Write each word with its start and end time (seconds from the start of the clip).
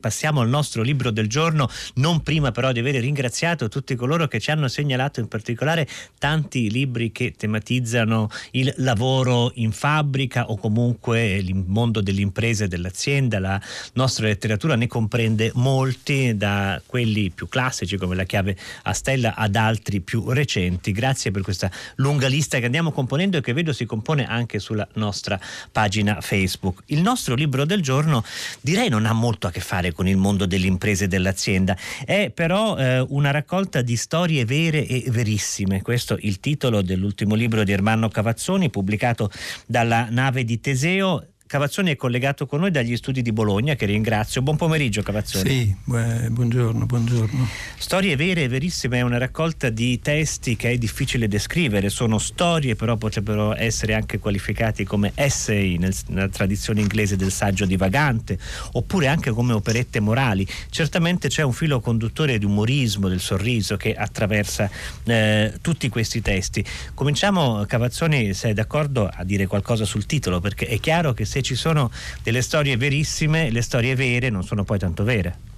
Passiamo 0.00 0.40
al 0.40 0.48
nostro 0.48 0.80
libro 0.80 1.10
del 1.10 1.28
giorno, 1.28 1.68
non 1.96 2.22
prima 2.22 2.52
però 2.52 2.72
di 2.72 2.78
aver 2.78 2.94
ringraziato 2.96 3.68
tutti 3.68 3.94
coloro 3.94 4.28
che 4.28 4.40
ci 4.40 4.50
hanno 4.50 4.66
segnalato 4.66 5.20
in 5.20 5.28
particolare 5.28 5.86
tanti 6.18 6.70
libri 6.70 7.12
che 7.12 7.34
tematizzano 7.36 8.30
il 8.52 8.72
lavoro 8.78 9.52
in 9.56 9.72
fabbrica 9.72 10.48
o 10.48 10.56
comunque 10.56 11.34
il 11.34 11.54
mondo 11.54 12.00
delle 12.00 12.22
imprese 12.22 12.64
e 12.64 12.68
dell'azienda. 12.68 13.38
La 13.38 13.60
nostra 13.92 14.26
letteratura 14.26 14.74
ne 14.74 14.86
comprende 14.86 15.50
molti, 15.54 16.34
da 16.34 16.80
quelli 16.86 17.28
più 17.28 17.48
classici 17.50 17.98
come 17.98 18.14
la 18.14 18.24
chiave 18.24 18.56
a 18.84 18.94
stella 18.94 19.34
ad 19.34 19.54
altri 19.54 20.00
più 20.00 20.30
recenti. 20.30 20.92
Grazie 20.92 21.30
per 21.30 21.42
questa 21.42 21.70
lunga 21.96 22.26
lista 22.26 22.58
che 22.58 22.64
andiamo 22.64 22.90
componendo 22.90 23.36
e 23.36 23.40
che 23.42 23.52
vedo 23.52 23.74
si 23.74 23.84
compone 23.84 24.26
anche 24.26 24.60
sulla 24.60 24.88
nostra 24.94 25.38
pagina 25.70 26.22
Facebook. 26.22 26.84
Il 26.86 27.02
nostro 27.02 27.34
libro 27.34 27.66
del 27.66 27.82
giorno 27.82 28.24
direi 28.62 28.88
non 28.88 29.04
ha 29.04 29.12
molto 29.12 29.46
a 29.46 29.50
che 29.50 29.60
fare 29.60 29.89
con 29.92 30.08
il 30.08 30.16
mondo 30.16 30.46
delle 30.46 30.66
imprese 30.66 31.04
e 31.04 31.08
dell'azienda. 31.08 31.76
È 32.04 32.30
però 32.34 32.76
eh, 32.76 33.04
una 33.08 33.30
raccolta 33.30 33.82
di 33.82 33.96
storie 33.96 34.44
vere 34.44 34.86
e 34.86 35.04
verissime. 35.08 35.82
Questo 35.82 36.16
è 36.16 36.20
il 36.22 36.40
titolo 36.40 36.82
dell'ultimo 36.82 37.34
libro 37.34 37.64
di 37.64 37.72
Ermanno 37.72 38.08
Cavazzoni, 38.08 38.70
pubblicato 38.70 39.30
dalla 39.66 40.08
nave 40.10 40.44
di 40.44 40.60
Teseo 40.60 41.24
Cavazzoni 41.50 41.90
è 41.90 41.96
collegato 41.96 42.46
con 42.46 42.60
noi 42.60 42.70
dagli 42.70 42.96
studi 42.96 43.22
di 43.22 43.32
Bologna, 43.32 43.74
che 43.74 43.84
ringrazio. 43.84 44.40
Buon 44.40 44.54
pomeriggio 44.56 45.02
Cavazzoni. 45.02 45.50
Sì, 45.50 45.74
buongiorno, 45.84 46.86
buongiorno. 46.86 47.48
Storie 47.76 48.14
vere 48.14 48.44
e 48.44 48.48
verissime 48.48 48.98
è 48.98 49.00
una 49.00 49.18
raccolta 49.18 49.68
di 49.68 49.98
testi 49.98 50.54
che 50.54 50.70
è 50.70 50.78
difficile 50.78 51.26
descrivere, 51.26 51.88
sono 51.88 52.18
storie 52.18 52.76
però 52.76 52.96
potrebbero 52.96 53.52
essere 53.56 53.94
anche 53.94 54.20
qualificati 54.20 54.84
come 54.84 55.10
essay 55.16 55.76
nel, 55.76 55.92
nella 56.10 56.28
tradizione 56.28 56.82
inglese 56.82 57.16
del 57.16 57.32
saggio 57.32 57.66
divagante, 57.66 58.38
oppure 58.74 59.08
anche 59.08 59.32
come 59.32 59.52
operette 59.52 59.98
morali. 59.98 60.46
Certamente 60.68 61.26
c'è 61.26 61.42
un 61.42 61.52
filo 61.52 61.80
conduttore 61.80 62.38
di 62.38 62.44
umorismo, 62.44 63.08
del 63.08 63.18
sorriso 63.18 63.76
che 63.76 63.92
attraversa 63.92 64.70
eh, 65.02 65.54
tutti 65.60 65.88
questi 65.88 66.22
testi. 66.22 66.64
Cominciamo 66.94 67.64
Cavazzoni, 67.66 68.34
sei 68.34 68.54
d'accordo 68.54 69.10
a 69.12 69.24
dire 69.24 69.48
qualcosa 69.48 69.84
sul 69.84 70.06
titolo, 70.06 70.38
perché 70.38 70.66
è 70.66 70.78
chiaro 70.78 71.12
che 71.12 71.24
se 71.24 71.38
se 71.40 71.42
ci 71.42 71.54
sono 71.54 71.90
delle 72.22 72.42
storie 72.42 72.76
verissime, 72.76 73.50
le 73.50 73.62
storie 73.62 73.94
vere 73.94 74.30
non 74.30 74.44
sono 74.44 74.64
poi 74.64 74.78
tanto 74.78 75.04
vere. 75.04 75.48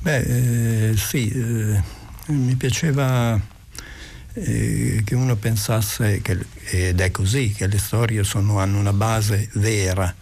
Beh, 0.00 0.90
eh, 0.90 0.96
sì, 0.96 1.30
eh, 1.30 1.82
mi 2.26 2.54
piaceva 2.54 3.40
eh, 4.34 5.02
che 5.04 5.14
uno 5.14 5.36
pensasse, 5.36 6.20
che, 6.22 6.38
ed 6.70 7.00
è 7.00 7.10
così, 7.10 7.52
che 7.52 7.66
le 7.66 7.78
storie 7.78 8.22
sono, 8.24 8.58
hanno 8.58 8.78
una 8.78 8.92
base 8.92 9.48
vera. 9.54 10.14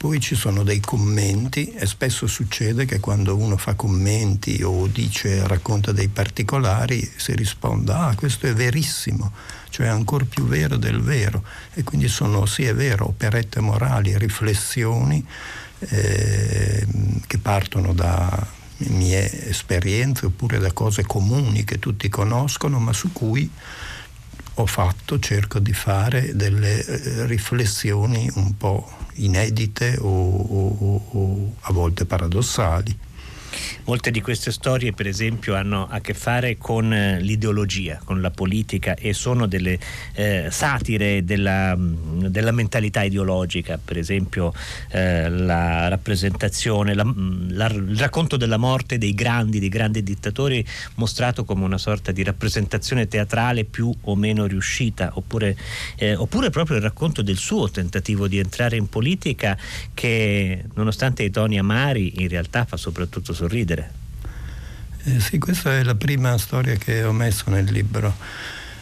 Poi 0.00 0.18
ci 0.18 0.34
sono 0.34 0.62
dei 0.62 0.80
commenti 0.80 1.72
e 1.72 1.84
spesso 1.84 2.26
succede 2.26 2.86
che 2.86 3.00
quando 3.00 3.36
uno 3.36 3.58
fa 3.58 3.74
commenti 3.74 4.62
o 4.62 4.86
dice, 4.86 5.46
racconta 5.46 5.92
dei 5.92 6.08
particolari, 6.08 7.06
si 7.16 7.36
risponda, 7.36 8.06
ah, 8.06 8.14
questo 8.14 8.46
è 8.46 8.54
verissimo 8.54 9.30
cioè 9.68 9.88
ancora 9.88 10.24
più 10.24 10.46
vero 10.46 10.76
del 10.76 11.00
vero. 11.00 11.42
E 11.72 11.82
quindi 11.82 12.08
sono, 12.08 12.44
sì 12.44 12.64
è 12.64 12.74
vero, 12.74 13.08
operette 13.08 13.60
morali, 13.60 14.16
riflessioni 14.18 15.24
eh, 15.78 16.86
che 17.26 17.38
partono 17.38 17.94
da 17.94 18.46
mie 18.88 19.48
esperienze 19.48 20.26
oppure 20.26 20.58
da 20.58 20.72
cose 20.72 21.04
comuni 21.04 21.64
che 21.64 21.78
tutti 21.78 22.08
conoscono, 22.08 22.78
ma 22.78 22.92
su 22.92 23.12
cui 23.12 23.50
ho 24.60 24.66
fatto, 24.66 25.18
cerco 25.18 25.58
di 25.58 25.72
fare 25.72 26.34
delle 26.34 26.84
eh, 26.84 27.26
riflessioni 27.26 28.30
un 28.34 28.56
po' 28.56 28.88
inedite 29.14 29.96
o, 29.98 30.08
o, 30.08 31.02
o 31.10 31.54
a 31.60 31.72
volte 31.72 32.04
paradossali. 32.04 32.96
Molte 33.84 34.10
di 34.10 34.20
queste 34.20 34.52
storie, 34.52 34.92
per 34.92 35.06
esempio, 35.06 35.54
hanno 35.54 35.86
a 35.88 36.00
che 36.00 36.14
fare 36.14 36.56
con 36.58 36.92
eh, 36.92 37.20
l'ideologia, 37.20 38.00
con 38.04 38.20
la 38.20 38.30
politica 38.30 38.94
e 38.94 39.12
sono 39.12 39.46
delle 39.46 39.78
eh, 40.14 40.48
satire 40.50 41.24
della, 41.24 41.76
mm, 41.76 42.26
della, 42.26 42.52
mentalità 42.52 43.02
ideologica, 43.02 43.78
per 43.82 43.98
esempio 43.98 44.52
eh, 44.90 45.28
la 45.28 45.88
rappresentazione, 45.88 46.94
la, 46.94 47.04
mm, 47.04 47.50
la, 47.50 47.66
il 47.66 47.98
racconto 47.98 48.36
della 48.36 48.56
morte 48.56 48.98
dei 48.98 49.14
grandi, 49.14 49.58
dei 49.58 49.68
grandi 49.68 50.02
dittatori 50.02 50.64
mostrato 50.96 51.44
come 51.44 51.64
una 51.64 51.78
sorta 51.78 52.12
di 52.12 52.22
rappresentazione 52.22 53.08
teatrale 53.08 53.64
più 53.64 53.92
o 54.02 54.16
meno 54.16 54.46
riuscita, 54.46 55.12
oppure, 55.14 55.56
eh, 55.96 56.14
oppure 56.14 56.50
proprio 56.50 56.76
il 56.76 56.82
racconto 56.82 57.22
del 57.22 57.36
suo 57.36 57.70
tentativo 57.70 58.28
di 58.28 58.38
entrare 58.38 58.76
in 58.76 58.88
politica 58.88 59.56
che 59.94 60.64
nonostante 60.74 61.22
i 61.22 61.30
toni 61.30 61.58
amari 61.58 62.22
in 62.22 62.28
realtà 62.28 62.64
fa 62.64 62.76
soprattutto 62.76 63.32
sorridere. 63.40 63.90
Eh, 65.04 65.18
sì, 65.18 65.38
questa 65.38 65.78
è 65.78 65.82
la 65.82 65.94
prima 65.94 66.36
storia 66.36 66.74
che 66.74 67.04
ho 67.04 67.12
messo 67.12 67.48
nel 67.48 67.64
libro. 67.64 68.14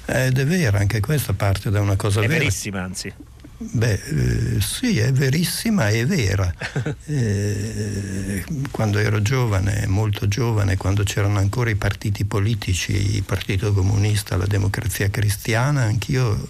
Ed 0.05 0.39
è 0.39 0.47
vera, 0.47 0.79
anche 0.79 1.01
questa 1.01 1.33
parte 1.33 1.71
da 1.71 1.81
una 1.81 1.95
cosa 1.95 2.21
è 2.21 2.23
vera. 2.23 2.35
È 2.35 2.39
verissima, 2.39 2.83
anzi. 2.83 3.13
Beh, 3.61 3.93
eh, 3.93 4.61
sì, 4.61 4.99
è 4.99 5.13
verissima 5.13 5.89
e 5.91 6.07
vera. 6.07 6.53
eh, 7.07 8.45
quando 8.73 8.99
ero 8.99 9.23
giovane, 9.23 9.87
molto 9.87 10.27
giovane, 10.27 10.77
quando 10.77 11.05
c'erano 11.05 11.39
ancora 11.39 11.71
i 11.71 11.77
partiti 11.77 12.25
politici, 12.25 13.17
il 13.17 13.23
Partito 13.23 13.73
Comunista, 13.73 14.37
la 14.37 14.47
Democrazia 14.47 15.09
Cristiana, 15.11 15.83
anch'io 15.83 16.49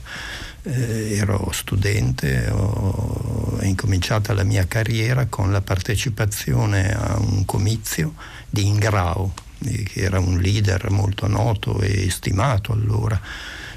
eh, 0.69 1.17
ero 1.17 1.51
studente, 1.53 2.49
ho 2.51 3.59
incominciato 3.63 4.33
la 4.35 4.45
mia 4.45 4.67
carriera 4.67 5.27
con 5.27 5.51
la 5.51 5.63
partecipazione 5.63 6.95
a 6.95 7.19
un 7.19 7.45
comizio 7.45 8.15
di 8.49 8.67
Ingrao, 8.67 9.33
eh, 9.65 9.83
che 9.83 10.03
era 10.03 10.19
un 10.19 10.39
leader 10.39 10.91
molto 10.91 11.27
noto 11.27 11.81
e 11.81 12.11
stimato 12.11 12.73
allora 12.73 13.21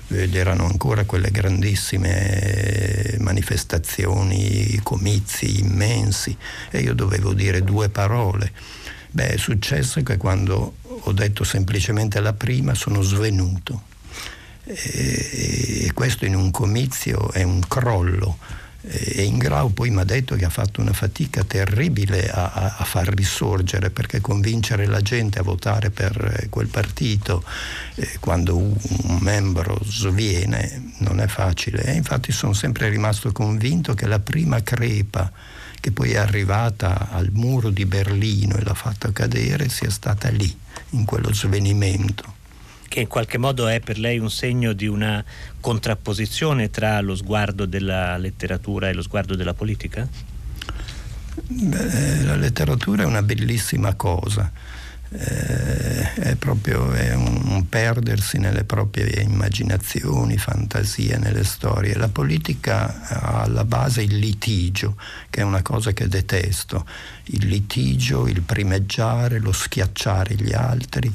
ed 0.08 0.36
erano 0.36 0.66
ancora 0.66 1.06
quelle 1.06 1.32
grandissime 1.32 3.16
manifestazioni, 3.20 4.78
comizi 4.84 5.62
immensi 5.62 6.36
e 6.70 6.82
io 6.82 6.94
dovevo 6.94 7.34
dire 7.34 7.64
due 7.64 7.88
parole. 7.88 8.52
Beh, 9.10 9.30
è 9.30 9.38
successo 9.38 10.04
che 10.04 10.18
quando 10.18 10.74
ho 10.84 11.12
detto 11.14 11.46
semplicemente 11.46 12.20
la 12.20 12.34
prima 12.34 12.74
sono 12.74 13.02
svenuto 13.02 13.84
e 14.64 15.92
questo 15.94 16.26
in 16.26 16.36
un 16.36 16.52
comizio 16.52 17.32
è 17.32 17.44
un 17.44 17.62
crollo. 17.68 18.38
E 18.84 19.26
Ingrau 19.26 19.72
poi 19.74 19.92
mi 19.92 20.00
ha 20.00 20.04
detto 20.04 20.36
che 20.36 20.44
ha 20.44 20.50
fatto 20.50 20.82
una 20.82 20.94
fatica 20.94 21.44
terribile 21.44 22.32
a, 22.32 22.52
a, 22.52 22.76
a, 22.80 22.84
far 22.84 23.10
risorgere 23.10 23.92
perché 23.92 24.22
convincere 24.22 24.88
la 24.88 25.02
gente 25.02 25.38
a 25.38 25.44
votare 25.44 25.92
per 25.92 26.48
quel 26.50 26.66
partito 26.66 27.44
eh, 27.94 28.18
quando 28.20 28.58
un 28.58 28.76
membro 29.20 29.80
sviene 29.84 30.94
non 31.00 31.20
è 31.20 31.28
facile. 31.28 31.84
E 31.84 31.94
infatti 31.94 32.32
sono 32.32 32.54
sempre 32.54 32.90
rimasto 32.90 33.32
convinto 33.32 33.94
che 33.94 34.08
la 34.08 34.20
prima 34.20 34.64
crepa 34.64 35.32
che 35.80 35.92
poi 35.92 36.14
è 36.14 36.18
arrivata 36.18 37.10
al 37.12 37.30
muro 37.34 37.70
di 37.70 37.86
Berlino 37.86 38.56
e 38.56 38.64
l'ha 38.64 38.74
fatta 38.74 39.12
cadere 39.12 39.70
sia 39.70 39.92
stata 39.92 40.30
lì, 40.30 40.56
in 40.92 41.06
quello 41.06 41.32
svenimento 41.34 42.40
che 42.92 43.00
in 43.00 43.08
qualche 43.08 43.38
modo 43.38 43.70
è 43.70 43.80
per 43.80 43.98
lei 43.98 44.20
un 44.20 44.30
segno 44.30 44.74
di 44.74 44.86
una 44.86 45.24
contrapposizione 45.62 46.70
tra 46.70 47.00
lo 47.00 47.16
sguardo 47.16 47.66
della 47.66 48.18
letteratura 48.18 48.90
e 48.90 48.94
lo 48.94 49.02
sguardo 49.02 49.38
della 49.38 49.54
politica? 49.54 50.06
Beh, 51.34 52.24
la 52.24 52.36
letteratura 52.36 53.04
è 53.04 53.06
una 53.06 53.22
bellissima 53.22 53.94
cosa 53.94 54.52
eh, 55.14 56.14
è 56.14 56.36
proprio 56.36 56.94
è 56.94 57.14
un, 57.14 57.42
un, 57.46 57.68
perdersi 57.68 58.38
nelle 58.38 58.64
proprie 58.64 59.22
immaginazioni, 59.22 60.38
fantasie, 60.38 61.18
nelle 61.18 61.44
storie. 61.44 61.96
La 61.96 62.08
politica 62.08 63.02
ha 63.08 63.42
alla 63.42 63.66
base 63.66 64.04
il 64.04 64.18
litigio, 64.18 64.96
che 65.30 65.42
è 65.42 65.44
una 65.44 65.62
cosa 65.62 65.92
che 65.92 66.08
detesto, 66.08 66.86
il 67.26 67.46
litigio, 67.48 68.26
il 68.28 68.42
primeggiare, 68.42 69.40
lo 69.40 69.52
schiacciare 69.52 70.36
gli 70.36 70.54
altri. 70.54 71.14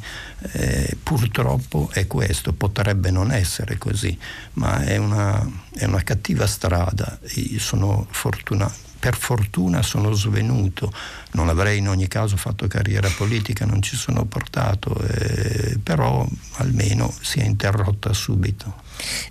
Eh, 0.53 0.97
purtroppo 1.03 1.89
è 1.91 2.07
questo, 2.07 2.53
potrebbe 2.53 3.11
non 3.11 3.33
essere 3.33 3.79
così, 3.79 4.17
ma 4.55 4.83
è 4.83 4.99
una, 4.99 5.47
è 5.75 5.85
una 5.87 6.03
cattiva 6.03 6.47
strada. 6.47 7.19
Io 7.35 7.61
sono 7.61 8.07
fortunato 8.11 8.86
per 8.99 9.17
fortuna 9.17 9.83
sono 9.83 10.13
svenuto, 10.13 10.93
non 11.33 11.49
avrei 11.49 11.79
in 11.79 11.89
ogni 11.89 12.09
caso 12.09 12.37
fatto 12.37 12.67
carriera 12.67 13.09
politica, 13.17 13.65
non 13.65 13.83
ci 13.83 13.97
sono 13.97 14.25
portato, 14.25 14.99
eh, 15.03 15.79
però 15.83 16.27
almeno 16.57 17.13
si 17.21 17.41
è 17.41 17.45
interrotta 17.45 18.13
subito. 18.13 18.85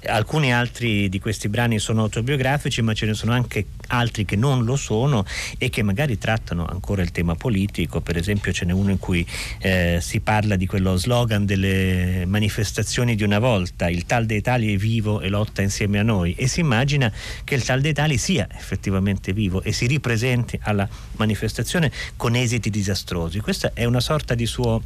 Alcuni 0.08 0.54
altri 0.54 1.10
di 1.10 1.20
questi 1.20 1.50
brani 1.50 1.80
sono 1.80 2.04
autobiografici, 2.04 2.82
ma 2.82 2.94
ce 2.94 3.06
ne 3.06 3.14
sono 3.14 3.32
anche 3.32 3.66
altri 3.88 4.26
che 4.26 4.36
non 4.36 4.64
lo 4.64 4.76
sono 4.76 5.26
e 5.58 5.70
che 5.70 5.84
magari 5.84 6.18
trattano 6.18 6.66
ancora 6.66 7.02
il 7.02 7.12
tema 7.12 7.36
politico. 7.36 8.02
Per 8.02 8.18
esempio 8.18 8.52
ce 8.52 8.66
n'è 8.66 8.74
uno 8.74 8.92
in 8.92 9.00
cui 9.00 9.26
eh, 9.60 10.00
si 10.02 10.20
parla 10.20 10.56
di 10.56 10.66
quello 10.66 10.96
slogan 10.96 11.46
delle 11.46 12.26
manifestazioni 12.26 13.16
di 13.16 13.24
una 13.24 13.40
volta, 13.40 13.90
il 13.90 14.06
tal 14.06 14.26
dei 14.26 14.42
tali 14.42 14.74
è 14.74 14.78
vivo 14.78 15.22
e 15.22 15.30
lotta 15.30 15.62
insieme 15.62 16.00
a 16.00 16.04
noi 16.04 16.34
e 16.36 16.48
si 16.48 16.60
immagina 16.60 17.12
che 17.44 17.56
il 17.56 17.64
tal 17.64 17.82
dei 17.82 17.94
tali 17.94 18.18
sia 18.18 18.48
effettivamente 18.52 19.34
vivo 19.34 19.62
e 19.62 19.72
si 19.72 19.88
ripresenti 19.88 20.60
alla 20.64 20.88
manifestazione 21.18 21.92
con 22.16 22.36
esiti 22.36 22.70
disastrosi. 22.70 23.40
Questa 23.40 23.72
è 23.74 23.86
una 23.86 24.00
sorta 24.00 24.36
di 24.36 24.46
suo 24.46 24.82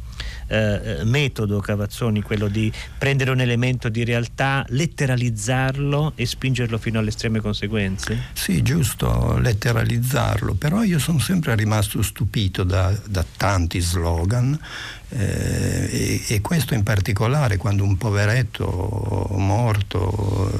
eh, 0.48 1.00
metodo 1.04 1.60
Cavazzoni, 1.60 2.22
quello 2.22 2.48
di 2.48 2.72
prendere 2.98 3.30
un 3.30 3.40
elemento 3.40 3.88
di 3.88 4.04
realtà, 4.04 4.64
letteralizzarlo 4.70 6.12
e 6.14 6.26
spingerlo 6.26 6.78
fino 6.78 6.98
alle 6.98 7.08
estreme 7.08 7.40
conseguenze? 7.40 8.18
Sì, 8.32 8.62
giusto, 8.62 9.38
letteralizzarlo, 9.38 10.54
però 10.54 10.82
io 10.82 10.98
sono 10.98 11.18
sempre 11.18 11.54
rimasto 11.54 12.02
stupito 12.02 12.64
da, 12.64 12.96
da 13.06 13.24
tanti 13.36 13.80
slogan 13.80 14.58
eh, 15.10 15.88
e, 15.90 16.24
e, 16.26 16.40
questo 16.40 16.74
in 16.74 16.82
particolare 16.82 17.56
quando 17.56 17.82
un 17.82 17.96
poveretto 17.96 19.26
morto, 19.36 20.52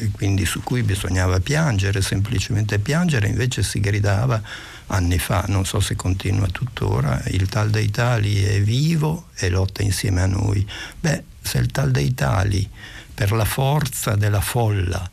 eh, 0.00 0.10
quindi 0.12 0.44
su 0.44 0.62
cui 0.62 0.82
bisognava 0.82 1.40
piangere, 1.40 2.02
semplicemente 2.02 2.78
piangere, 2.78 3.28
invece 3.28 3.62
si 3.62 3.80
gridava 3.80 4.40
anni 4.88 5.18
fa, 5.18 5.44
non 5.48 5.64
so 5.64 5.80
se 5.80 5.96
continua 5.96 6.48
tuttora, 6.48 7.22
il 7.28 7.48
tal 7.48 7.70
dei 7.70 7.90
tali 7.90 8.42
è 8.42 8.60
vivo 8.60 9.28
e 9.34 9.48
lotta 9.48 9.82
insieme 9.82 10.22
a 10.22 10.26
noi. 10.26 10.66
Beh, 11.00 11.24
se 11.40 11.58
il 11.58 11.70
tal 11.70 11.90
dei 11.90 12.12
tali 12.14 12.68
per 13.18 13.32
la 13.32 13.44
forza 13.44 14.14
della 14.14 14.40
folla 14.40 15.10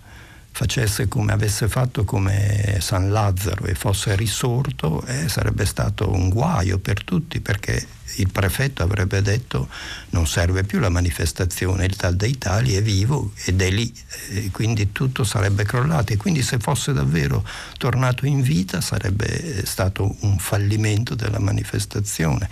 facesse 0.51 1.07
come 1.07 1.33
avesse 1.33 1.67
fatto 1.67 2.03
come 2.03 2.77
San 2.79 3.09
Lazzaro 3.09 3.65
e 3.65 3.73
fosse 3.73 4.15
risorto, 4.15 5.03
eh, 5.07 5.27
sarebbe 5.27 5.65
stato 5.65 6.13
un 6.13 6.29
guaio 6.29 6.77
per 6.77 7.03
tutti 7.03 7.39
perché 7.39 7.83
il 8.17 8.29
prefetto 8.29 8.83
avrebbe 8.83 9.23
detto 9.23 9.67
non 10.11 10.27
serve 10.27 10.63
più 10.63 10.77
la 10.77 10.89
manifestazione, 10.89 11.85
il 11.85 11.95
tal 11.95 12.15
dei 12.15 12.37
tali 12.37 12.75
è 12.75 12.83
vivo 12.83 13.31
ed 13.43 13.59
è 13.59 13.71
lì, 13.71 13.91
e 14.29 14.51
quindi 14.51 14.91
tutto 14.91 15.23
sarebbe 15.23 15.63
crollato 15.63 16.13
e 16.13 16.17
quindi 16.17 16.43
se 16.43 16.59
fosse 16.59 16.93
davvero 16.93 17.43
tornato 17.79 18.27
in 18.27 18.43
vita 18.43 18.81
sarebbe 18.81 19.65
stato 19.65 20.15
un 20.19 20.37
fallimento 20.37 21.15
della 21.15 21.39
manifestazione. 21.39 22.47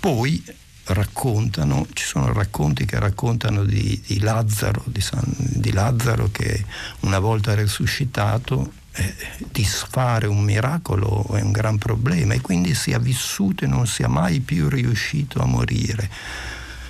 Poi 0.00 0.42
raccontano, 0.86 1.86
ci 1.92 2.04
sono 2.04 2.32
racconti 2.32 2.84
che 2.84 2.98
raccontano 2.98 3.64
di, 3.64 4.00
di, 4.06 4.20
Lazzaro, 4.20 4.82
di, 4.86 5.00
San, 5.00 5.24
di 5.26 5.72
Lazzaro 5.72 6.28
che 6.30 6.64
una 7.00 7.18
volta 7.18 7.54
risuscitato 7.54 8.72
eh, 8.92 9.14
disfare 9.50 10.26
un 10.26 10.42
miracolo 10.42 11.26
è 11.34 11.40
un 11.40 11.52
gran 11.52 11.78
problema 11.78 12.34
e 12.34 12.40
quindi 12.40 12.74
sia 12.74 12.98
vissuto 12.98 13.64
e 13.64 13.68
non 13.68 13.86
sia 13.86 14.08
mai 14.08 14.40
più 14.40 14.68
riuscito 14.68 15.40
a 15.40 15.46
morire 15.46 16.08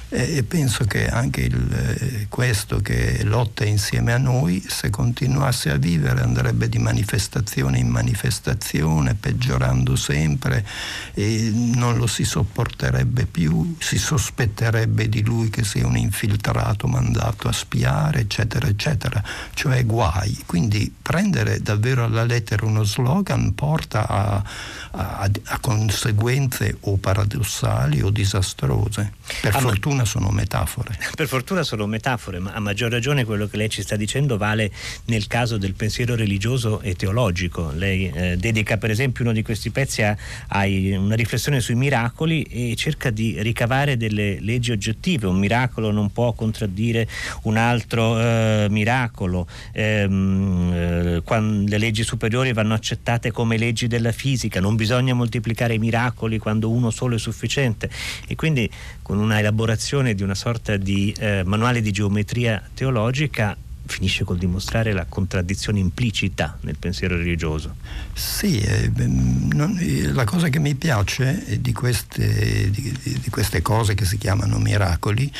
e 0.08 0.44
penso 0.44 0.84
che 0.84 1.08
anche 1.08 1.40
il, 1.40 1.72
eh, 1.72 2.26
questo 2.28 2.78
che 2.78 3.24
lotta 3.24 3.64
insieme 3.64 4.12
a 4.12 4.18
noi, 4.18 4.64
se 4.66 4.88
continuasse 4.88 5.70
a 5.70 5.76
vivere, 5.76 6.20
andrebbe 6.20 6.68
di 6.68 6.78
manifestazione 6.78 7.78
in 7.78 7.88
manifestazione, 7.88 9.14
peggiorando 9.14 9.96
sempre 9.96 10.64
e 11.12 11.50
non 11.52 11.96
lo 11.96 12.06
si 12.06 12.24
sopporterebbe 12.24 13.26
più, 13.26 13.76
si 13.80 13.98
sospetterebbe 13.98 15.08
di 15.08 15.24
lui 15.24 15.50
che 15.50 15.64
sia 15.64 15.86
un 15.86 15.96
infiltrato 15.96 16.86
mandato 16.86 17.48
a 17.48 17.52
spiare, 17.52 18.20
eccetera, 18.20 18.68
eccetera, 18.68 19.22
cioè 19.54 19.84
guai. 19.84 20.44
Quindi 20.46 20.94
prendere 21.02 21.60
davvero 21.60 22.04
alla 22.04 22.24
lettera 22.24 22.64
uno 22.64 22.84
slogan 22.84 23.54
porta 23.54 24.06
a, 24.06 24.44
a, 24.92 25.30
a 25.44 25.58
conseguenze 25.58 26.76
o 26.82 26.96
paradossali 26.96 28.02
o 28.02 28.10
disastrose. 28.10 29.14
Per 29.40 29.54
ah, 29.54 29.58
fortuna 29.60 29.95
sono 30.04 30.30
metafore. 30.30 30.96
Per 31.14 31.26
fortuna 31.26 31.62
sono 31.62 31.86
metafore, 31.86 32.38
ma 32.38 32.52
a 32.52 32.60
maggior 32.60 32.90
ragione 32.90 33.24
quello 33.24 33.46
che 33.46 33.56
lei 33.56 33.68
ci 33.68 33.82
sta 33.82 33.96
dicendo 33.96 34.36
vale 34.36 34.70
nel 35.06 35.26
caso 35.26 35.56
del 35.56 35.74
pensiero 35.74 36.14
religioso 36.14 36.80
e 36.80 36.94
teologico. 36.94 37.72
Lei 37.74 38.10
eh, 38.12 38.36
dedica 38.36 38.76
per 38.76 38.90
esempio 38.90 39.24
uno 39.24 39.32
di 39.32 39.42
questi 39.42 39.70
pezzi 39.70 40.02
a, 40.02 40.16
a, 40.48 40.66
una 40.66 41.14
riflessione 41.14 41.60
sui 41.60 41.74
miracoli 41.74 42.42
e 42.42 42.74
cerca 42.76 43.10
di 43.10 43.40
ricavare 43.40 43.96
delle 43.96 44.38
leggi 44.40 44.72
oggettive. 44.72 45.26
Un 45.26 45.38
miracolo 45.38 45.90
non 45.90 46.12
può 46.12 46.32
contraddire 46.32 47.08
un 47.42 47.56
altro 47.56 48.20
eh, 48.20 48.66
miracolo. 48.68 49.46
Ehm, 49.72 50.72
eh, 50.72 51.22
le 51.66 51.78
leggi 51.78 52.02
superiori 52.02 52.52
vanno 52.52 52.74
accettate 52.74 53.30
come 53.30 53.56
leggi 53.56 53.86
della 53.86 54.12
fisica, 54.12 54.60
non 54.60 54.76
bisogna 54.76 55.14
moltiplicare 55.14 55.74
i 55.74 55.78
miracoli 55.78 56.38
quando 56.38 56.70
uno 56.70 56.90
solo 56.90 57.16
è 57.16 57.18
sufficiente. 57.18 57.88
E 58.26 58.34
quindi 58.34 58.70
con 59.02 59.18
una 59.18 59.38
elaborazione 59.38 59.85
di 60.14 60.22
una 60.22 60.34
sorta 60.34 60.76
di 60.76 61.14
eh, 61.16 61.42
manuale 61.44 61.80
di 61.80 61.92
geometria 61.92 62.60
teologica 62.74 63.56
finisce 63.86 64.24
col 64.24 64.36
dimostrare 64.36 64.92
la 64.92 65.06
contraddizione 65.08 65.78
implicita 65.78 66.58
nel 66.62 66.76
pensiero 66.76 67.16
religioso. 67.16 67.76
Sì, 68.12 68.58
eh, 68.58 68.90
non, 68.96 69.78
eh, 69.80 70.12
la 70.12 70.24
cosa 70.24 70.48
che 70.48 70.58
mi 70.58 70.74
piace 70.74 71.60
di 71.60 71.72
queste, 71.72 72.68
di, 72.70 72.92
di 73.02 73.30
queste, 73.30 73.62
cose 73.62 73.94
che 73.94 74.04
si 74.04 74.18
chiamano 74.18 74.58
miracoli 74.58 75.32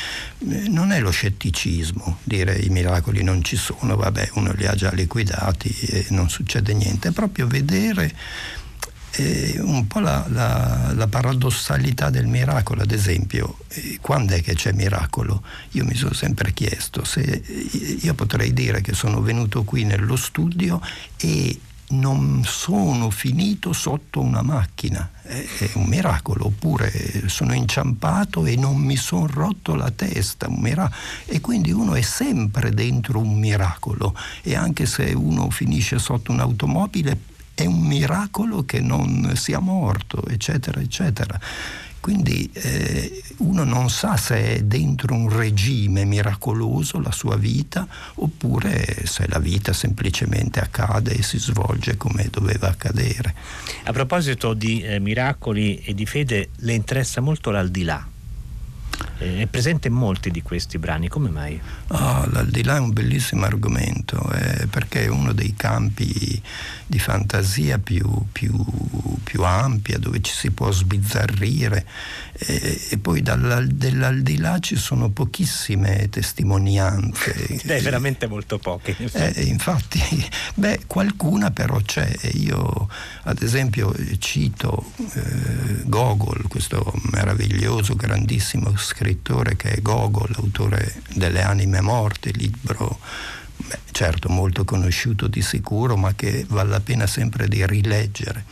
eh, 0.49 0.67
non 0.69 0.91
è 0.91 0.99
lo 0.99 1.11
scetticismo, 1.11 2.19
dire 2.23 2.57
i 2.57 2.69
miracoli 2.69 3.23
non 3.23 3.43
ci 3.43 3.57
sono, 3.57 3.95
vabbè, 3.95 4.31
uno 4.35 4.53
li 4.53 4.65
ha 4.65 4.75
già 4.75 4.91
liquidati 4.91 5.69
e 5.69 6.05
non 6.09 6.29
succede 6.29 6.73
niente, 6.73 7.09
è 7.09 7.11
proprio 7.11 7.47
vedere 7.47 8.13
eh, 9.11 9.59
un 9.59 9.87
po' 9.87 9.99
la, 9.99 10.25
la, 10.29 10.91
la, 10.93 11.07
paradossalità 11.07 12.09
del 12.09 12.27
miracolo, 12.27 12.81
ad 12.81 12.91
esempio, 12.91 13.57
eh, 13.69 13.97
quando 14.01 14.33
è 14.33 14.41
che 14.41 14.53
c'è 14.53 14.71
miracolo? 14.73 15.43
Io 15.71 15.85
mi 15.85 15.95
sono 15.95 16.13
sempre 16.13 16.53
chiesto 16.53 17.03
se 17.03 17.21
io 18.01 18.13
potrei 18.13 18.53
dire 18.53 18.81
che 18.81 18.93
sono 18.93 19.21
venuto 19.21 19.63
qui 19.63 19.83
nello 19.83 20.15
studio 20.15 20.81
e 21.17 21.59
non 21.89 22.43
sono 22.45 23.09
finito 23.09 23.71
sotto 23.71 24.19
una 24.19 24.41
macchina, 24.41 25.09
è 25.23 25.69
un 25.75 25.85
miracolo, 25.85 26.47
oppure 26.47 27.29
sono 27.29 27.53
inciampato 27.53 28.45
e 28.45 28.57
non 28.57 28.75
mi 28.77 28.97
sono 28.97 29.27
rotto 29.27 29.73
la 29.75 29.89
testa, 29.91 30.49
e 31.25 31.39
quindi 31.39 31.71
uno 31.71 31.95
è 31.95 32.01
sempre 32.01 32.71
dentro 32.71 33.19
un 33.19 33.39
miracolo 33.39 34.13
e 34.41 34.55
anche 34.55 34.85
se 34.85 35.13
uno 35.13 35.49
finisce 35.49 35.97
sotto 35.97 36.33
un'automobile 36.33 37.35
è 37.57 37.65
un 37.65 37.79
miracolo 37.79 38.65
che 38.65 38.81
non 38.81 39.31
sia 39.35 39.57
morto, 39.57 40.23
eccetera, 40.27 40.79
eccetera. 40.79 41.39
Quindi 41.99 42.47
eh, 42.53 43.23
uno 43.37 43.63
non 43.63 43.89
sa 43.89 44.15
se 44.15 44.57
è 44.57 44.61
dentro 44.61 45.15
un 45.15 45.35
regime 45.35 46.05
miracoloso 46.05 46.99
la 46.99 47.11
sua 47.11 47.35
vita 47.35 47.87
oppure 48.15 49.07
se 49.07 49.27
la 49.27 49.39
vita 49.39 49.73
semplicemente 49.73 50.59
accade 50.59 51.15
e 51.15 51.23
si 51.23 51.39
svolge 51.39 51.97
come 51.97 52.27
doveva 52.29 52.67
accadere. 52.67 53.33
A 53.85 53.91
proposito 53.91 54.53
di 54.53 54.83
eh, 54.83 54.99
miracoli 54.99 55.79
e 55.79 55.95
di 55.95 56.05
fede, 56.05 56.49
le 56.57 56.73
interessa 56.75 57.21
molto 57.21 57.49
l'aldilà? 57.49 58.07
Eh, 59.19 59.41
è 59.41 59.47
presente 59.47 59.87
in 59.87 59.95
molti 59.95 60.29
di 60.29 60.41
questi 60.41 60.77
brani, 60.77 61.07
come 61.07 61.29
mai? 61.29 61.59
Oh, 61.87 62.27
l'aldilà 62.31 62.75
è 62.75 62.79
un 62.79 62.93
bellissimo 62.93 63.45
argomento 63.45 64.29
eh, 64.31 64.67
perché 64.67 65.05
è 65.05 65.07
uno 65.07 65.33
dei 65.33 65.55
campi 65.55 66.41
di 66.85 66.99
fantasia 66.99 67.79
più, 67.79 68.07
più, 68.31 68.53
più 69.23 69.43
ampia 69.43 69.97
dove 69.97 70.21
ci 70.21 70.31
si 70.31 70.51
può 70.51 70.71
sbizzarrire 70.71 71.85
e, 72.33 72.87
e 72.89 72.97
poi 72.99 73.21
dell'aldilà 73.23 74.59
ci 74.59 74.75
sono 74.75 75.09
pochissime 75.09 76.09
testimonianze. 76.09 77.59
Beh, 77.65 77.81
veramente 77.81 78.27
molto 78.27 78.59
poche. 78.59 78.95
Eh, 79.13 79.43
infatti, 79.43 79.99
beh, 80.53 80.81
qualcuna 80.85 81.51
però 81.51 81.79
c'è. 81.81 82.07
Io 82.33 82.87
ad 83.23 83.41
esempio 83.41 83.93
cito 84.19 84.91
eh, 85.13 85.81
Gogol, 85.85 86.47
questo 86.47 86.93
meraviglioso, 87.11 87.95
grandissimo 87.95 88.75
scrittore 88.77 89.06
che 89.55 89.71
è 89.71 89.81
Gogol, 89.81 90.33
autore 90.35 91.01
delle 91.13 91.41
anime 91.41 91.81
morte, 91.81 92.31
libro 92.31 92.99
beh, 93.55 93.79
certo 93.91 94.29
molto 94.29 94.65
conosciuto 94.65 95.27
di 95.27 95.41
sicuro, 95.41 95.95
ma 95.95 96.13
che 96.13 96.45
vale 96.47 96.69
la 96.69 96.79
pena 96.79 97.07
sempre 97.07 97.47
di 97.47 97.65
rileggere. 97.65 98.43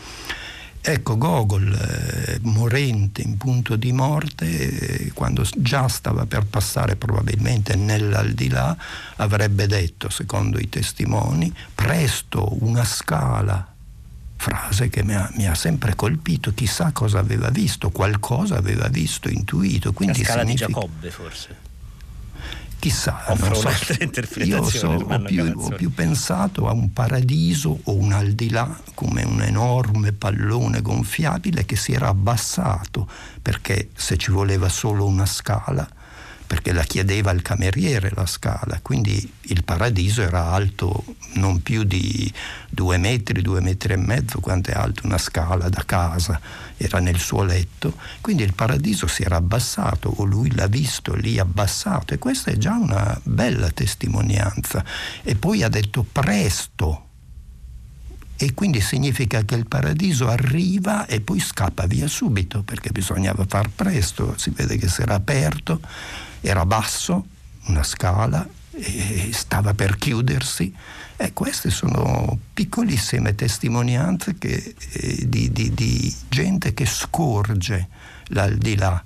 Ecco, 0.87 1.17
Gogol, 1.17 1.73
eh, 1.73 2.39
morente 2.43 3.23
in 3.23 3.37
punto 3.37 3.75
di 3.75 3.91
morte, 3.91 4.45
eh, 4.45 5.11
quando 5.13 5.43
già 5.57 5.87
stava 5.87 6.27
per 6.27 6.45
passare 6.45 6.95
probabilmente 6.95 7.75
nell'aldilà, 7.75 8.77
avrebbe 9.15 9.65
detto, 9.65 10.09
secondo 10.09 10.59
i 10.59 10.69
testimoni, 10.69 11.51
presto 11.73 12.63
una 12.63 12.83
scala, 12.83 13.74
frase 14.45 14.89
che 14.89 15.03
mi 15.03 15.15
ha, 15.15 15.27
mi 15.35 15.47
ha 15.47 15.55
sempre 15.55 15.95
colpito, 15.95 16.53
chissà 16.53 16.91
cosa 16.91 17.17
aveva 17.17 17.49
visto, 17.49 17.89
qualcosa 17.89 18.57
aveva 18.57 18.87
visto, 18.89 19.27
intuito. 19.27 19.91
Quindi 19.91 20.19
La 20.19 20.25
scala 20.25 20.41
significa... 20.41 20.67
di 20.67 20.73
Giacobbe 20.73 21.09
forse 21.09 21.63
chissà, 22.77 23.23
offro 23.29 23.55
so. 23.55 23.67
un'altra 23.67 23.95
interpretazione. 23.99 24.97
Io 24.97 25.07
so, 25.07 25.13
ho, 25.13 25.19
più, 25.23 25.53
ho 25.55 25.69
più 25.69 25.91
pensato 25.91 26.67
a 26.67 26.73
un 26.73 26.93
paradiso 26.93 27.79
o 27.83 27.95
un 27.95 28.11
al 28.11 28.33
di 28.33 28.51
là 28.51 28.79
come 28.93 29.23
un 29.23 29.41
enorme 29.41 30.11
pallone 30.11 30.81
gonfiabile 30.81 31.65
che 31.65 31.75
si 31.75 31.93
era 31.93 32.09
abbassato 32.09 33.09
perché 33.41 33.89
se 33.95 34.17
ci 34.17 34.29
voleva 34.29 34.69
solo 34.69 35.07
una 35.07 35.25
scala 35.25 35.87
perché 36.45 36.71
la 36.71 36.83
chiedeva 36.83 37.31
il 37.31 37.41
cameriere 37.41 38.11
la 38.13 38.25
scala, 38.25 38.79
quindi 38.81 39.31
il 39.43 39.63
paradiso 39.63 40.21
era 40.21 40.51
alto 40.51 41.03
non 41.33 41.61
più 41.61 41.83
di 41.83 42.31
due 42.69 42.97
metri, 42.97 43.41
due 43.41 43.61
metri 43.61 43.93
e 43.93 43.97
mezzo, 43.97 44.39
quanto 44.39 44.71
è 44.71 44.73
alto 44.73 45.05
una 45.05 45.17
scala 45.17 45.69
da 45.69 45.83
casa, 45.85 46.39
era 46.77 46.99
nel 46.99 47.19
suo 47.19 47.43
letto, 47.43 47.97
quindi 48.21 48.43
il 48.43 48.53
paradiso 48.53 49.07
si 49.07 49.23
era 49.23 49.37
abbassato 49.37 50.09
o 50.17 50.23
lui 50.23 50.53
l'ha 50.53 50.67
visto 50.67 51.15
lì 51.15 51.39
abbassato 51.39 52.13
e 52.13 52.19
questa 52.19 52.51
è 52.51 52.57
già 52.57 52.73
una 52.73 53.19
bella 53.23 53.69
testimonianza. 53.69 54.83
E 55.23 55.35
poi 55.35 55.63
ha 55.63 55.69
detto 55.69 56.05
presto, 56.09 57.05
e 58.37 58.53
quindi 58.53 58.81
significa 58.81 59.43
che 59.43 59.55
il 59.55 59.65
paradiso 59.65 60.27
arriva 60.27 61.05
e 61.05 61.21
poi 61.21 61.39
scappa 61.39 61.85
via 61.85 62.07
subito 62.07 62.63
perché 62.63 62.91
bisognava 62.91 63.45
far 63.47 63.69
presto, 63.69 64.35
si 64.37 64.49
vede 64.49 64.77
che 64.77 64.89
si 64.89 65.01
era 65.01 65.15
aperto, 65.15 65.79
era 66.45 66.65
basso, 66.65 67.25
una 67.67 67.83
scala, 67.83 68.47
e 68.71 69.29
stava 69.33 69.73
per 69.73 69.97
chiudersi. 69.97 70.73
E 71.17 71.33
queste 71.33 71.69
sono 71.69 72.37
piccolissime 72.53 73.35
testimonianze 73.35 74.37
che, 74.37 74.75
eh, 74.91 75.29
di, 75.29 75.51
di, 75.51 75.73
di, 75.73 76.13
gente 76.27 76.73
che 76.73 76.85
scorge 76.85 77.87
l'aldilà. 78.27 79.03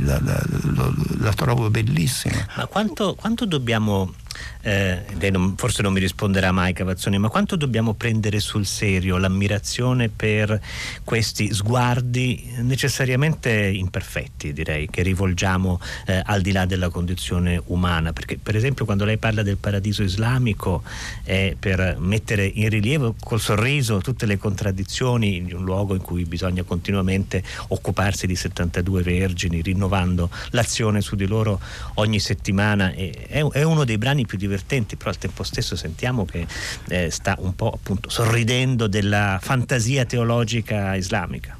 La, 0.00 0.20
la, 0.20 0.42
la, 0.74 0.94
la 1.18 1.32
trovo 1.34 1.68
bellissima. 1.68 2.46
Ma 2.56 2.66
quanto, 2.66 3.14
quanto 3.14 3.44
dobbiamo 3.44 4.14
eh, 4.62 5.04
lei 5.18 5.30
non, 5.30 5.54
forse 5.56 5.82
non 5.82 5.92
mi 5.92 6.00
risponderà 6.00 6.52
mai 6.52 6.72
Cavazzoni, 6.72 7.18
ma 7.18 7.28
quanto 7.28 7.56
dobbiamo 7.56 7.94
prendere 7.94 8.40
sul 8.40 8.66
serio 8.66 9.18
l'ammirazione 9.18 10.08
per 10.08 10.60
questi 11.04 11.52
sguardi 11.52 12.52
necessariamente 12.58 13.50
imperfetti, 13.50 14.52
direi, 14.52 14.88
che 14.88 15.02
rivolgiamo 15.02 15.80
eh, 16.06 16.22
al 16.24 16.40
di 16.40 16.52
là 16.52 16.64
della 16.64 16.88
condizione 16.88 17.60
umana? 17.66 18.12
Perché 18.12 18.38
per 18.38 18.56
esempio 18.56 18.84
quando 18.84 19.04
lei 19.04 19.18
parla 19.18 19.42
del 19.42 19.56
paradiso 19.56 20.02
islamico 20.02 20.82
è 21.22 21.54
per 21.58 21.96
mettere 21.98 22.44
in 22.46 22.68
rilievo 22.68 23.14
col 23.20 23.40
sorriso 23.40 23.98
tutte 23.98 24.26
le 24.26 24.38
contraddizioni 24.38 25.44
di 25.44 25.52
un 25.52 25.64
luogo 25.64 25.94
in 25.94 26.00
cui 26.00 26.24
bisogna 26.24 26.62
continuamente 26.62 27.42
occuparsi 27.68 28.26
di 28.26 28.36
72 28.36 29.02
vergini, 29.02 29.60
rinnovando 29.60 30.30
l'azione 30.50 31.00
su 31.00 31.16
di 31.16 31.26
loro 31.26 31.60
ogni 31.94 32.18
settimana. 32.18 32.92
È, 32.92 33.44
è 33.44 33.62
uno 33.62 33.84
dei 33.84 33.98
brani 33.98 34.23
più 34.24 34.38
divertenti, 34.38 34.96
però 34.96 35.10
al 35.10 35.18
tempo 35.18 35.42
stesso 35.42 35.76
sentiamo 35.76 36.24
che 36.24 36.46
eh, 36.88 37.10
sta 37.10 37.36
un 37.40 37.54
po' 37.54 37.70
appunto 37.70 38.08
sorridendo 38.10 38.86
della 38.86 39.38
fantasia 39.42 40.04
teologica 40.04 40.94
islamica. 40.94 41.56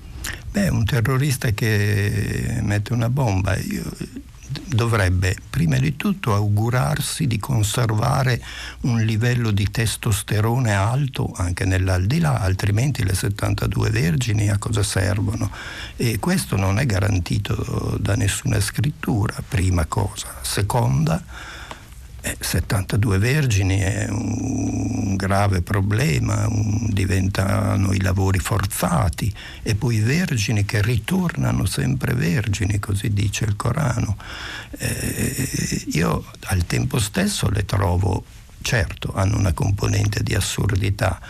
Beh, 0.50 0.68
un 0.68 0.85
terrorista 0.85 1.50
che 1.50 2.59
mette 2.62 2.92
una 2.92 3.11
bomba, 3.11 3.56
dovrebbe 4.66 5.37
prima 5.50 5.78
di 5.78 5.97
tutto 5.97 6.35
augurarsi 6.35 7.26
di 7.26 7.38
conservare 7.38 8.42
un 8.83 9.00
livello 9.00 9.50
di 9.50 9.71
testosterone 9.71 10.73
alto 10.73 11.33
anche 11.37 11.64
nell'aldilà, 11.64 12.40
altrimenti 12.40 13.04
le 13.04 13.14
72 13.14 13.90
vergini 13.90 14.50
a 14.50 14.59
cosa 14.59 14.83
servono? 14.83 15.50
E 15.97 16.18
questo 16.18 16.56
non 16.56 16.78
è 16.78 16.87
garantito 16.87 17.97
da 18.00 18.14
nessuna 18.14 18.61
scrittura, 18.61 19.42
prima 19.47 19.87
cosa. 19.87 20.35
Seconda, 20.42 21.23
72 22.40 23.18
vergini 23.18 23.78
è 23.78 24.08
un 24.08 25.16
grave 25.16 25.62
problema, 25.62 26.46
un, 26.48 26.88
diventano 26.90 27.92
i 27.92 28.00
lavori 28.00 28.38
forzati 28.38 29.32
e 29.62 29.74
poi 29.74 29.98
vergini 29.98 30.64
che 30.64 30.80
ritornano 30.80 31.66
sempre 31.66 32.14
vergini, 32.14 32.78
così 32.78 33.12
dice 33.12 33.44
il 33.44 33.56
Corano. 33.56 34.16
Eh, 34.78 35.84
io 35.92 36.24
al 36.46 36.64
tempo 36.66 36.98
stesso 36.98 37.50
le 37.50 37.64
trovo, 37.64 38.24
certo, 38.62 39.12
hanno 39.14 39.36
una 39.36 39.52
componente 39.52 40.22
di 40.22 40.34
assurdità 40.34 41.20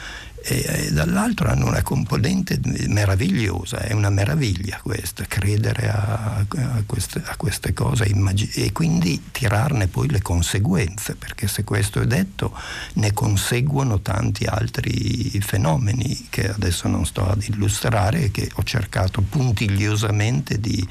e, 0.46 0.64
e 0.66 0.92
dall'altro 0.92 1.48
hanno 1.48 1.66
una 1.66 1.82
componente 1.82 2.60
meravigliosa, 2.88 3.78
è 3.78 3.94
una 3.94 4.10
meraviglia 4.10 4.78
questa, 4.82 5.24
credere 5.26 5.88
a, 5.88 6.44
a, 6.46 6.82
queste, 6.84 7.22
a 7.24 7.34
queste, 7.36 7.72
cose 7.72 8.04
immag- 8.04 8.50
e 8.54 8.70
quindi 8.72 9.30
tirarne 9.32 9.88
poi 9.88 10.10
le 10.10 10.20
conseguenze, 10.20 11.14
perché 11.14 11.48
se 11.48 11.64
questo 11.64 12.00
è 12.00 12.06
detto 12.06 12.54
ne 12.94 13.12
conseguono 13.14 14.00
tanti 14.00 14.44
altri 14.44 15.40
fenomeni 15.40 16.26
che 16.28 16.50
adesso 16.50 16.88
non 16.88 17.06
sto 17.06 17.26
ad 17.26 17.42
illustrare 17.42 18.24
e 18.24 18.30
che 18.30 18.50
ho 18.52 18.62
cercato 18.62 19.22
puntigliosamente 19.22 20.60
di, 20.60 20.86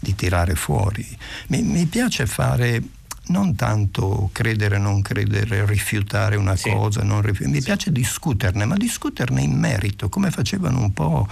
di 0.00 0.14
tirare 0.16 0.56
fuori. 0.56 1.06
Mi, 1.48 1.62
mi 1.62 1.86
piace 1.86 2.26
fare 2.26 2.82
non 3.28 3.54
tanto 3.54 4.30
credere, 4.32 4.78
non 4.78 5.02
credere, 5.02 5.66
rifiutare 5.66 6.36
una 6.36 6.56
sì. 6.56 6.70
cosa, 6.70 7.00
rifiut- 7.20 7.50
mi 7.50 7.58
sì. 7.58 7.64
piace 7.64 7.92
discuterne, 7.92 8.64
ma 8.64 8.76
discuterne 8.76 9.42
in 9.42 9.58
merito, 9.58 10.08
come 10.08 10.30
facevano 10.30 10.80
un 10.80 10.92
po' 10.92 11.28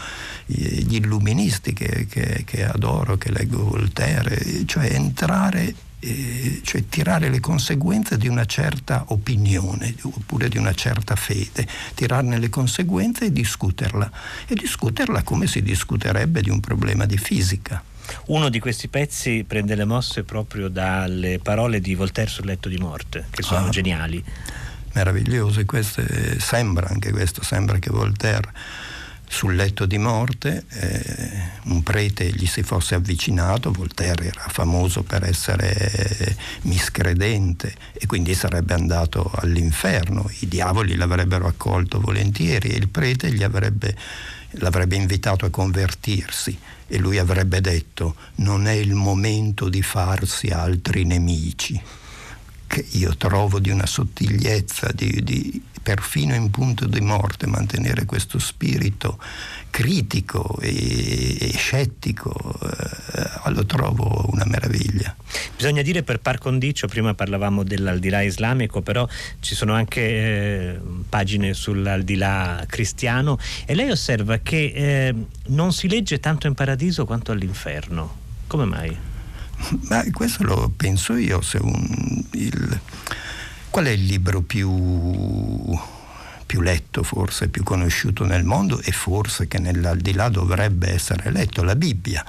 gli 0.46 0.94
illuministi 0.94 1.72
che, 1.72 2.06
che, 2.08 2.42
che 2.44 2.64
adoro, 2.64 3.16
che 3.16 3.30
leggo 3.30 3.64
Voltaire, 3.64 4.64
cioè 4.66 4.92
entrare 4.92 5.74
cioè 6.62 6.86
tirare 6.88 7.30
le 7.30 7.40
conseguenze 7.40 8.18
di 8.18 8.28
una 8.28 8.44
certa 8.44 9.04
opinione 9.08 9.94
oppure 10.02 10.48
di 10.48 10.58
una 10.58 10.74
certa 10.74 11.16
fede, 11.16 11.66
tirarne 11.94 12.38
le 12.38 12.50
conseguenze 12.50 13.26
e 13.26 13.32
discuterla. 13.32 14.10
E 14.46 14.54
discuterla 14.54 15.22
come 15.22 15.46
si 15.46 15.62
discuterebbe 15.62 16.42
di 16.42 16.50
un 16.50 16.60
problema 16.60 17.06
di 17.06 17.16
fisica. 17.16 17.82
Uno 18.26 18.48
di 18.48 18.58
questi 18.58 18.88
pezzi 18.88 19.44
prende 19.46 19.74
le 19.74 19.84
mosse 19.84 20.22
proprio 20.22 20.68
dalle 20.68 21.38
parole 21.38 21.80
di 21.80 21.94
Voltaire 21.94 22.30
sul 22.30 22.46
letto 22.46 22.68
di 22.68 22.78
morte, 22.78 23.26
che 23.30 23.42
sono 23.42 23.66
ah, 23.66 23.70
geniali. 23.70 24.22
Meravigliose, 24.92 25.64
queste, 25.64 26.38
sembra 26.38 26.88
anche 26.88 27.10
questo, 27.10 27.42
sembra 27.42 27.78
che 27.78 27.90
Voltaire 27.90 28.52
sul 29.26 29.56
letto 29.56 29.86
di 29.86 29.98
morte 29.98 30.64
eh, 30.68 31.50
un 31.64 31.82
prete 31.82 32.30
gli 32.30 32.46
si 32.46 32.62
fosse 32.62 32.94
avvicinato, 32.94 33.72
Voltaire 33.72 34.26
era 34.26 34.44
famoso 34.48 35.02
per 35.02 35.24
essere 35.24 36.36
miscredente 36.62 37.74
e 37.94 38.06
quindi 38.06 38.34
sarebbe 38.34 38.74
andato 38.74 39.30
all'inferno, 39.34 40.30
i 40.40 40.48
diavoli 40.48 40.94
l'avrebbero 40.94 41.46
accolto 41.46 42.00
volentieri 42.00 42.68
e 42.68 42.76
il 42.76 42.88
prete 42.88 43.28
avrebbe, 43.42 43.96
l'avrebbe 44.52 44.94
invitato 44.94 45.46
a 45.46 45.50
convertirsi 45.50 46.56
e 46.86 46.98
lui 46.98 47.18
avrebbe 47.18 47.60
detto 47.60 48.16
non 48.36 48.66
è 48.66 48.72
il 48.72 48.94
momento 48.94 49.68
di 49.68 49.82
farsi 49.82 50.48
altri 50.48 51.04
nemici, 51.04 51.80
che 52.66 52.84
io 52.92 53.16
trovo 53.16 53.58
di 53.58 53.70
una 53.70 53.86
sottigliezza, 53.86 54.90
di, 54.92 55.22
di, 55.22 55.62
perfino 55.82 56.34
in 56.34 56.50
punto 56.50 56.86
di 56.86 57.00
morte, 57.00 57.46
mantenere 57.46 58.04
questo 58.06 58.38
spirito 58.38 59.18
critico 59.74 60.56
e, 60.60 61.52
scettico, 61.56 62.32
eh, 62.62 63.50
lo 63.50 63.66
trovo 63.66 64.24
una 64.30 64.44
meraviglia. 64.46 65.16
Bisogna 65.56 65.82
dire 65.82 66.04
per 66.04 66.20
par 66.20 66.38
condicio, 66.38 66.86
prima 66.86 67.12
parlavamo 67.12 67.64
dell'aldilà 67.64 68.22
islamico, 68.22 68.82
però 68.82 69.04
ci 69.40 69.56
sono 69.56 69.74
anche 69.74 70.00
eh, 70.00 70.80
pagine 71.08 71.54
sull'aldilà 71.54 72.62
cristiano 72.68 73.36
e 73.66 73.74
lei 73.74 73.90
osserva 73.90 74.38
che 74.38 74.72
eh, 74.72 75.14
non 75.46 75.72
si 75.72 75.88
legge 75.88 76.20
tanto 76.20 76.46
in 76.46 76.54
paradiso 76.54 77.04
quanto 77.04 77.32
all'inferno. 77.32 78.22
Come 78.46 78.66
mai? 78.66 78.96
Ma 79.88 80.04
questo 80.12 80.44
lo 80.44 80.72
penso 80.76 81.16
io, 81.16 81.40
se 81.40 81.58
un, 81.60 82.24
il, 82.34 82.80
Qual 83.70 83.86
è 83.86 83.90
il 83.90 84.04
libro 84.04 84.40
più, 84.40 84.70
più 86.44 86.60
letto, 86.60 87.02
forse 87.02 87.48
più 87.48 87.62
conosciuto 87.62 88.24
nel 88.24 88.44
mondo 88.44 88.80
e 88.80 88.92
forse 88.92 89.48
che 89.48 89.58
nell'aldilà 89.58 90.28
dovrebbe 90.28 90.92
essere 90.92 91.30
letto? 91.30 91.62
La 91.62 91.76
Bibbia. 91.76 92.24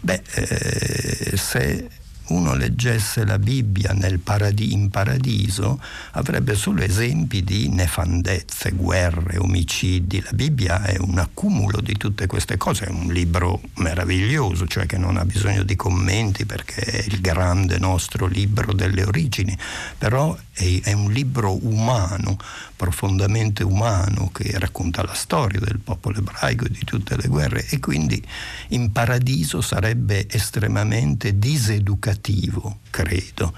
Beh, 0.00 0.22
eh, 0.34 1.36
se 1.36 1.88
uno 2.28 2.54
leggesse 2.54 3.24
la 3.24 3.38
Bibbia 3.38 3.94
paradi- 4.22 4.72
in 4.72 4.88
paradiso 4.88 5.80
avrebbe 6.12 6.54
solo 6.54 6.82
esempi 6.82 7.44
di 7.44 7.68
nefandezze, 7.68 8.70
guerre, 8.70 9.36
omicidi. 9.38 10.22
La 10.22 10.32
Bibbia 10.32 10.82
è 10.84 10.96
un 10.98 11.18
accumulo 11.18 11.80
di 11.80 11.96
tutte 11.96 12.26
queste 12.26 12.56
cose, 12.56 12.86
è 12.86 12.90
un 12.90 13.12
libro 13.12 13.60
meraviglioso, 13.74 14.66
cioè 14.66 14.86
che 14.86 14.96
non 14.96 15.16
ha 15.16 15.24
bisogno 15.24 15.62
di 15.62 15.76
commenti 15.76 16.46
perché 16.46 16.80
è 16.80 17.04
il 17.06 17.20
grande 17.20 17.78
nostro 17.78 18.26
libro 18.26 18.72
delle 18.72 19.04
origini, 19.04 19.56
però 19.98 20.36
è, 20.52 20.80
è 20.82 20.92
un 20.92 21.12
libro 21.12 21.58
umano, 21.66 22.38
profondamente 22.76 23.62
umano, 23.62 24.30
che 24.32 24.58
racconta 24.58 25.02
la 25.02 25.14
storia 25.14 25.60
del 25.60 25.78
popolo 25.78 26.18
ebraico 26.18 26.64
e 26.64 26.70
di 26.70 26.84
tutte 26.84 27.16
le 27.16 27.28
guerre 27.28 27.66
e 27.68 27.78
quindi 27.80 28.22
in 28.68 28.92
paradiso 28.92 29.60
sarebbe 29.60 30.26
estremamente 30.30 31.38
diseducativo 31.38 32.13
negativo, 32.14 32.78
credo, 32.90 33.52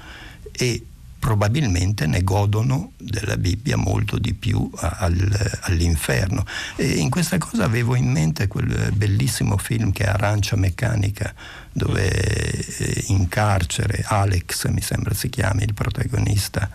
e 0.53 0.85
probabilmente 1.19 2.07
ne 2.07 2.23
godono 2.23 2.93
della 2.97 3.37
Bibbia 3.37 3.77
molto 3.77 4.17
di 4.19 4.33
più 4.33 4.71
al, 4.75 5.59
all'inferno. 5.63 6.45
E 6.77 6.87
in 6.87 7.11
questa 7.11 7.39
cosa 7.39 7.65
avevo 7.65 7.95
in 7.95 8.11
mente 8.11 8.47
quel 8.47 8.93
bellissimo 8.93 9.57
film 9.57 9.93
che 9.93 10.05
è 10.05 10.09
Arancia 10.09 10.57
Meccanica, 10.57 11.35
dove 11.73 12.09
eh, 12.09 13.05
in 13.09 13.29
carcere 13.29 14.05
Alex, 14.07 14.69
mi 14.69 14.81
sembra 14.81 15.15
si 15.15 15.29
chiami, 15.29 15.65
il 15.65 15.75
protagonista, 15.75 16.71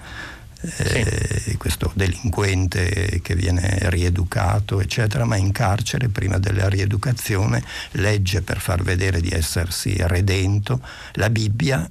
eh, 0.61 1.41
sì. 1.43 1.57
questo 1.57 1.91
delinquente 1.95 3.19
che 3.21 3.35
viene 3.35 3.89
rieducato, 3.89 4.79
eccetera, 4.79 5.25
ma 5.25 5.35
in 5.35 5.51
carcere 5.51 6.09
prima 6.09 6.37
della 6.37 6.69
rieducazione 6.69 7.63
legge 7.91 8.41
per 8.41 8.59
far 8.59 8.83
vedere 8.83 9.21
di 9.21 9.29
essersi 9.29 9.95
redento 9.97 10.81
la 11.13 11.29
Bibbia 11.29 11.89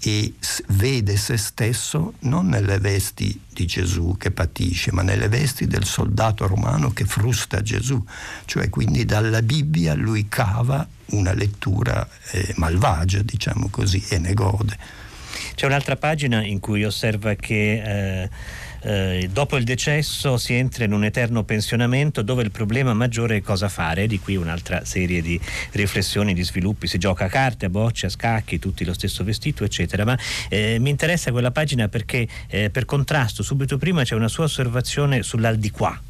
e 0.00 0.34
vede 0.68 1.16
se 1.16 1.36
stesso 1.36 2.14
non 2.20 2.46
nelle 2.46 2.78
vesti 2.78 3.40
di 3.52 3.66
Gesù 3.66 4.16
che 4.16 4.30
patisce, 4.30 4.92
ma 4.92 5.02
nelle 5.02 5.28
vesti 5.28 5.66
del 5.66 5.84
soldato 5.84 6.46
romano 6.46 6.92
che 6.92 7.04
frusta 7.04 7.62
Gesù. 7.62 8.02
Cioè 8.44 8.68
quindi 8.68 9.04
dalla 9.04 9.42
Bibbia 9.42 9.94
lui 9.94 10.28
cava 10.28 10.86
una 11.06 11.32
lettura 11.32 12.08
eh, 12.30 12.54
malvagia, 12.56 13.22
diciamo 13.22 13.68
così, 13.70 14.04
e 14.08 14.18
ne 14.18 14.34
gode. 14.34 14.78
C'è 15.54 15.66
un'altra 15.66 15.96
pagina 15.96 16.44
in 16.44 16.60
cui 16.60 16.84
osserva 16.84 17.34
che 17.34 18.22
eh, 18.22 18.28
eh, 18.80 19.28
dopo 19.32 19.56
il 19.56 19.64
decesso 19.64 20.36
si 20.36 20.54
entra 20.54 20.84
in 20.84 20.92
un 20.92 21.04
eterno 21.04 21.42
pensionamento 21.44 22.22
dove 22.22 22.42
il 22.42 22.50
problema 22.50 22.94
maggiore 22.94 23.36
è 23.36 23.40
cosa 23.40 23.68
fare, 23.68 24.06
di 24.06 24.18
qui 24.20 24.36
un'altra 24.36 24.84
serie 24.84 25.20
di 25.20 25.38
riflessioni, 25.72 26.34
di 26.34 26.42
sviluppi, 26.42 26.86
si 26.86 26.98
gioca 26.98 27.24
a 27.24 27.28
carte, 27.28 27.66
a 27.66 27.70
bocce, 27.70 28.06
a 28.06 28.10
scacchi, 28.10 28.58
tutti 28.58 28.84
lo 28.84 28.94
stesso 28.94 29.24
vestito, 29.24 29.64
eccetera, 29.64 30.04
ma 30.04 30.18
eh, 30.48 30.78
mi 30.78 30.90
interessa 30.90 31.30
quella 31.32 31.50
pagina 31.50 31.88
perché 31.88 32.26
eh, 32.48 32.70
per 32.70 32.84
contrasto 32.84 33.42
subito 33.42 33.78
prima 33.78 34.04
c'è 34.04 34.14
una 34.14 34.28
sua 34.28 34.44
osservazione 34.44 35.22
sull'aldilà 35.22 36.07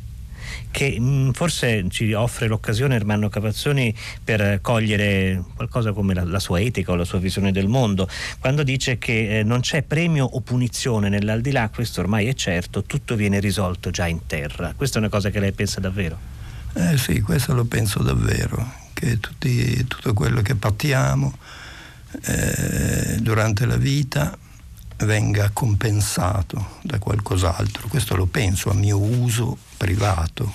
che 0.71 0.99
mh, 0.99 1.05
mm, 1.05 1.31
forse 1.31 1.85
ci 1.89 2.13
offre 2.13 2.47
l'occasione 2.47 2.95
Ermanno 2.95 3.29
Capazzoni 3.29 3.95
per 4.23 4.61
cogliere 4.61 5.43
qualcosa 5.55 5.93
come 5.93 6.15
la, 6.15 6.25
la, 6.25 6.39
sua 6.39 6.61
etica 6.61 6.93
o 6.93 6.95
la 6.95 7.05
sua 7.05 7.19
visione 7.19 7.53
del 7.53 7.69
mondo, 7.69 8.09
quando 8.39 8.63
dice 8.63 8.99
che 8.99 9.39
eh, 9.39 9.43
non 9.43 9.61
c'è 9.61 9.83
premio 9.83 10.25
o 10.25 10.41
punizione 10.41 11.09
nell'aldilà, 11.09 11.69
questo 11.69 12.01
ormai 12.01 12.27
è 12.27 12.35
certo, 12.35 12.85
tutto 12.85 13.17
viene 13.17 13.41
risolto 13.41 13.91
già 13.91 14.07
in 14.07 14.27
terra. 14.27 14.73
Questa 14.77 14.97
è 14.97 15.01
una 15.01 15.11
cosa 15.11 15.31
che 15.31 15.41
lei 15.41 15.53
pensa 15.53 15.81
davvero? 15.81 16.19
Eh 16.75 16.97
sì, 16.97 17.21
questo 17.21 17.55
lo 17.55 17.65
penso 17.65 18.03
davvero, 18.03 18.73
che 18.93 19.19
tutti, 19.19 19.87
tutto 19.87 20.13
quello 20.13 20.43
che 20.43 20.55
pattiamo 20.55 21.37
eh, 22.25 23.17
durante 23.21 23.67
la 23.67 23.77
vita 23.77 24.37
venga 24.99 25.51
compensato 25.53 26.79
da 26.83 26.99
qualcos'altro. 26.99 27.89
Questo 27.89 28.17
lo 28.17 28.27
penso 28.27 28.71
a 28.71 28.75
mio 28.75 28.99
uso 28.99 29.57
privato 29.77 30.53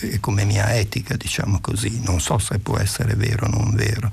e 0.00 0.18
come 0.20 0.44
mia 0.44 0.74
etica, 0.74 1.16
diciamo 1.16 1.60
così. 1.60 2.00
Non 2.02 2.20
so 2.20 2.38
se 2.38 2.58
può 2.58 2.78
essere 2.78 3.14
vero 3.14 3.46
o 3.46 3.50
non 3.50 3.74
vero, 3.74 4.10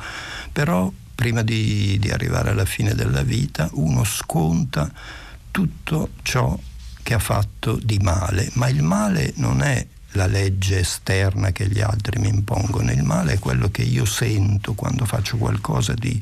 però 0.51 0.91
prima 1.15 1.41
di, 1.41 1.98
di 2.00 2.12
arrivare 2.12 2.50
alla 2.50 2.65
fine 2.65 2.93
della 2.93 3.24
vita 3.24 3.69
uno 3.74 4.03
sconta 4.03 4.91
tutto 5.50 6.10
ciò 6.22 6.57
che 7.01 7.13
ha 7.13 7.19
fatto 7.19 7.79
di 7.81 7.98
male, 8.00 8.50
ma 8.53 8.67
il 8.67 8.84
male 8.84 9.31
non 9.36 9.62
è 9.62 9.86
la 10.15 10.27
legge 10.27 10.79
esterna 10.79 11.51
che 11.51 11.67
gli 11.67 11.81
altri 11.81 12.19
mi 12.19 12.29
impongono, 12.29 12.91
il 12.91 13.03
male 13.03 13.34
è 13.34 13.39
quello 13.39 13.69
che 13.69 13.84
io 13.84 14.05
sento 14.05 14.74
quando 14.74 15.05
faccio 15.05 15.38
qualcosa 15.38 15.93
di, 15.93 16.22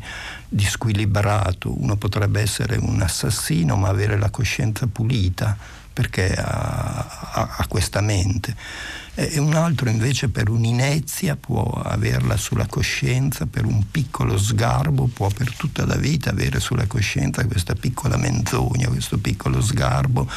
di 0.53 0.65
squilibrato. 0.65 1.73
Uno 1.81 1.95
potrebbe 1.95 2.41
essere 2.41 2.77
un 2.77 3.01
assassino 3.01 3.75
ma 3.75 3.87
avere 3.87 4.17
la 4.17 4.29
coscienza 4.29 4.85
pulita 4.85 5.57
perché 5.91 6.33
ha, 6.33 7.31
ha, 7.33 7.55
ha 7.57 7.67
questa 7.67 8.01
mente. 8.01 8.55
E 9.15 9.37
un 9.39 9.53
altro 9.53 9.89
invece 9.89 10.29
per 10.29 10.49
un'inezia 10.49 11.35
può 11.35 11.63
averla 11.63 12.35
sulla 12.35 12.65
coscienza, 12.65 13.45
per 13.45 13.65
un 13.65 13.83
piccolo 13.91 14.37
sgarbo 14.37 15.05
può 15.05 15.29
per 15.29 15.55
tutta 15.55 15.85
la 15.85 15.95
vita 15.95 16.31
avere 16.31 16.59
sulla 16.59 16.87
coscienza 16.87 17.45
questa 17.45 17.75
piccola 17.75 18.17
menzogna, 18.17 18.87
questo 18.87 19.19
piccolo 19.19 19.61
sgarbo 19.61 20.29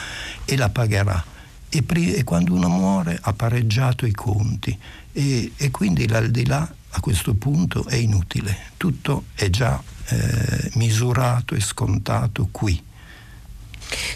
e 0.44 0.56
la 0.56 0.68
pagherà. 0.68 1.24
E, 1.68 1.84
e 1.88 2.24
quando 2.24 2.54
uno 2.54 2.68
muore 2.68 3.18
ha 3.20 3.32
pareggiato 3.32 4.06
i 4.06 4.12
conti. 4.12 4.78
E, 5.12 5.52
e 5.56 5.70
quindi 5.70 6.06
l'aldilà 6.06 6.74
a 6.90 7.00
questo 7.00 7.34
punto 7.34 7.86
è 7.86 7.96
inutile, 7.96 8.56
tutto 8.76 9.24
è 9.34 9.48
già 9.50 9.82
eh, 10.08 10.70
misurato 10.74 11.54
e 11.54 11.60
scontato 11.60 12.48
qui. 12.50 12.82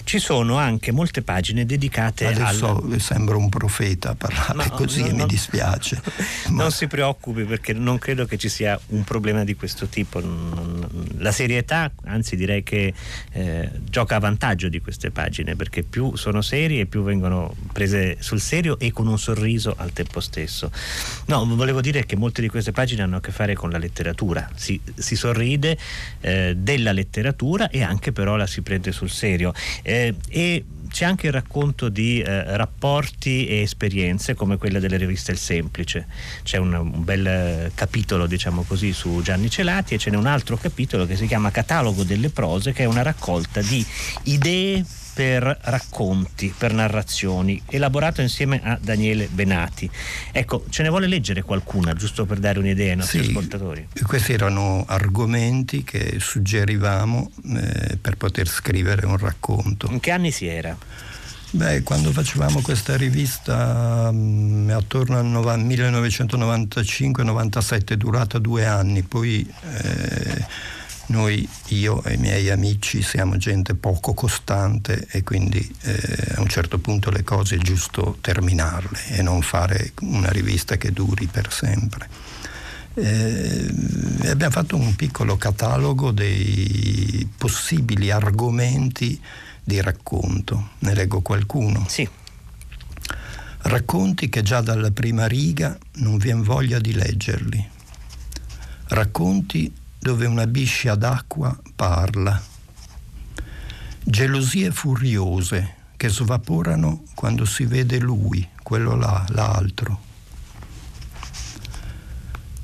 Ci 0.05 0.19
sono 0.19 0.57
anche 0.57 0.93
molte 0.93 1.23
pagine 1.23 1.65
dedicate 1.65 2.27
Adesso 2.27 2.83
al... 2.83 3.01
sembra 3.01 3.37
un 3.37 3.49
profeta 3.49 4.15
parlare 4.15 4.69
no, 4.69 4.77
così 4.77 5.01
no, 5.01 5.07
e 5.07 5.11
no, 5.13 5.17
mi 5.17 5.27
dispiace. 5.27 6.01
Ma... 6.51 6.63
Non 6.63 6.73
si 6.73 6.87
preoccupi 6.87 7.45
perché 7.45 7.73
non 7.73 7.99
credo 7.99 8.27
che 8.27 8.37
ci 8.37 8.49
sia 8.49 8.79
un 8.89 9.05
problema 9.05 9.45
di 9.45 9.55
questo 9.55 9.87
tipo. 9.87 10.21
La 11.19 11.33
serietà, 11.33 11.91
anzi 12.05 12.37
direi 12.37 12.63
che 12.63 12.93
eh, 13.33 13.71
gioca 13.85 14.17
a 14.17 14.19
vantaggio 14.19 14.69
di 14.69 14.81
queste 14.81 15.11
pagine 15.11 15.57
perché 15.57 15.83
più 15.83 16.17
sono 16.17 16.43
serie 16.43 16.87
più 16.87 17.03
vengono 17.03 17.55
prese 17.73 18.17
sul 18.21 18.41
serio 18.41 18.79
e 18.79 18.93
con 18.93 19.07
un 19.07 19.19
sorriso 19.19 19.75
al 19.77 19.93
tempo 19.93 20.21
stesso. 20.21 20.71
No, 21.27 21.47
volevo 21.47 21.81
dire 21.81 22.05
che 22.05 22.17
molte 22.17 22.43
di 22.43 22.49
queste 22.49 22.73
pagine 22.73 23.03
hanno 23.03 23.17
a 23.17 23.21
che 23.21 23.31
fare 23.31 23.55
con 23.55 23.71
la 23.71 23.79
letteratura. 23.79 24.49
Si, 24.55 24.79
si 24.95 25.17
sorride 25.17 25.79
eh, 26.21 26.55
della 26.57 26.93
letteratura 26.93 27.71
e 27.71 27.83
anche 27.83 28.13
però 28.13 28.37
la 28.37 28.47
si 28.47 28.61
prende 28.63 28.93
sul 28.93 29.11
serio. 29.11 29.53
Eh, 29.83 30.15
e 30.29 30.65
c'è 30.91 31.05
anche 31.05 31.29
il 31.29 31.33
racconto 31.33 31.89
di 31.89 32.21
eh, 32.21 32.57
rapporti 32.57 33.47
e 33.47 33.61
esperienze 33.63 34.35
come 34.35 34.57
quella 34.57 34.81
delle 34.81 34.97
riviste 34.97 35.33
Il 35.33 35.39
Semplice. 35.39 36.07
C'è 36.43 36.59
un, 36.59 36.75
un, 36.75 37.05
bel 37.05 37.71
capitolo, 37.75 38.27
diciamo 38.27 38.63
così, 38.63 38.93
su 38.93 39.21
Gianni 39.23 39.49
Celati 39.49 39.95
e 39.95 39.99
ce 39.99 40.11
n'è 40.11 40.17
un 40.17 40.27
altro 40.27 40.57
capitolo 40.57 41.07
che 41.07 41.17
si 41.17 41.27
chiama 41.27 41.51
Catalogo 41.51 42.03
delle 42.03 42.31
prose, 42.31 42.73
che 42.73 42.83
è 42.83 42.87
una 42.87 43.03
raccolta 43.03 43.61
di 43.63 43.85
idee 44.25 44.85
per 45.13 45.59
racconti, 45.63 46.53
per 46.57 46.73
narrazioni, 46.73 47.61
elaborato 47.69 48.21
insieme 48.21 48.61
a 48.63 48.79
Daniele 48.81 49.29
Benati. 49.31 49.91
Ecco, 50.33 50.65
ce 50.69 50.83
ne 50.83 50.89
vuole 50.89 51.07
leggere 51.07 51.43
qualcuna, 51.43 51.95
giusto 51.95 52.27
per 52.27 52.39
dare 52.39 52.59
un'idea 52.59 52.91
ai 52.91 52.97
nostri 52.97 53.23
sì, 53.23 53.31
ascoltatori? 53.31 53.89
Questi 54.07 54.33
erano 54.33 54.85
argomenti 54.87 55.85
che 55.85 56.17
suggerivamo 56.19 57.31
eh, 57.57 57.99
per 58.01 58.17
poter 58.17 58.49
scrivere 58.49 59.07
un 59.07 59.17
racconto. 59.17 59.89
In 59.91 60.01
che 60.01 60.11
anni 60.11 60.31
si 60.31 60.47
era? 60.47 60.77
Beh, 61.53 61.83
quando 61.83 62.13
facevamo 62.13 62.61
questa 62.61 62.97
rivista 62.97 64.13
mh, 64.13 64.17
mm, 64.17 64.71
attorno 64.71 65.19
al 65.19 65.65
1995-97, 65.65 67.95
durata 67.95 68.39
due 68.39 68.67
anni, 68.67 69.03
poi... 69.03 69.45
Eh, 69.73 70.79
noi, 71.11 71.47
io 71.69 72.03
e 72.05 72.15
i 72.15 72.17
miei 72.17 72.51
amici, 72.51 73.03
siamo 73.03 73.37
gente 73.37 73.75
poco 73.75 74.15
costante 74.15 75.07
e 75.11 75.23
quindi 75.23 75.59
eh, 75.83 76.35
a 76.37 76.41
un 76.41 76.49
certo 76.49 76.79
punto 76.79 77.11
le 77.11 77.25
cose 77.25 77.57
è 77.57 77.59
giusto 77.59 78.19
terminarle 78.21 79.09
e 79.09 79.23
non 79.23 79.43
fare 79.43 79.93
una 80.03 80.31
rivista 80.31 80.77
che 80.77 80.93
duri 80.93 81.27
per 81.27 81.53
sempre. 81.53 82.09
Eh, 82.95 83.75
abbiamo 84.29 84.53
fatto 84.53 84.77
un 84.77 84.95
piccolo 84.95 85.37
catalogo 85.37 86.11
dei 86.13 87.29
possibili 87.37 88.11
argomenti 88.11 89.21
di 89.63 89.81
racconto. 89.81 90.71
Ne 90.81 90.95
leggo 90.95 91.21
qualcuno. 91.23 91.87
Sì. 91.89 92.09
Racconti 93.63 94.29
che 94.29 94.43
già 94.43 94.61
dalla 94.61 94.91
prima 94.91 95.27
riga 95.27 95.77
non 95.95 96.19
vi 96.19 96.31
è 96.31 96.35
voglia 96.35 96.79
di 96.79 96.93
leggerli. 96.93 97.69
Racconti 98.89 99.73
dove 100.01 100.27
una 100.27 100.47
biscia 100.47 100.95
d'acqua 100.95 101.57
parla. 101.77 102.43
Gelosie 104.03 104.71
furiose 104.71 105.75
che 105.99 106.09
svaporano 106.09 107.03
quando 107.15 107.45
si 107.45 107.67
vede 107.67 107.99
lui, 107.99 108.49
quello 108.63 108.97
là, 108.97 109.23
l'altro. 109.29 110.09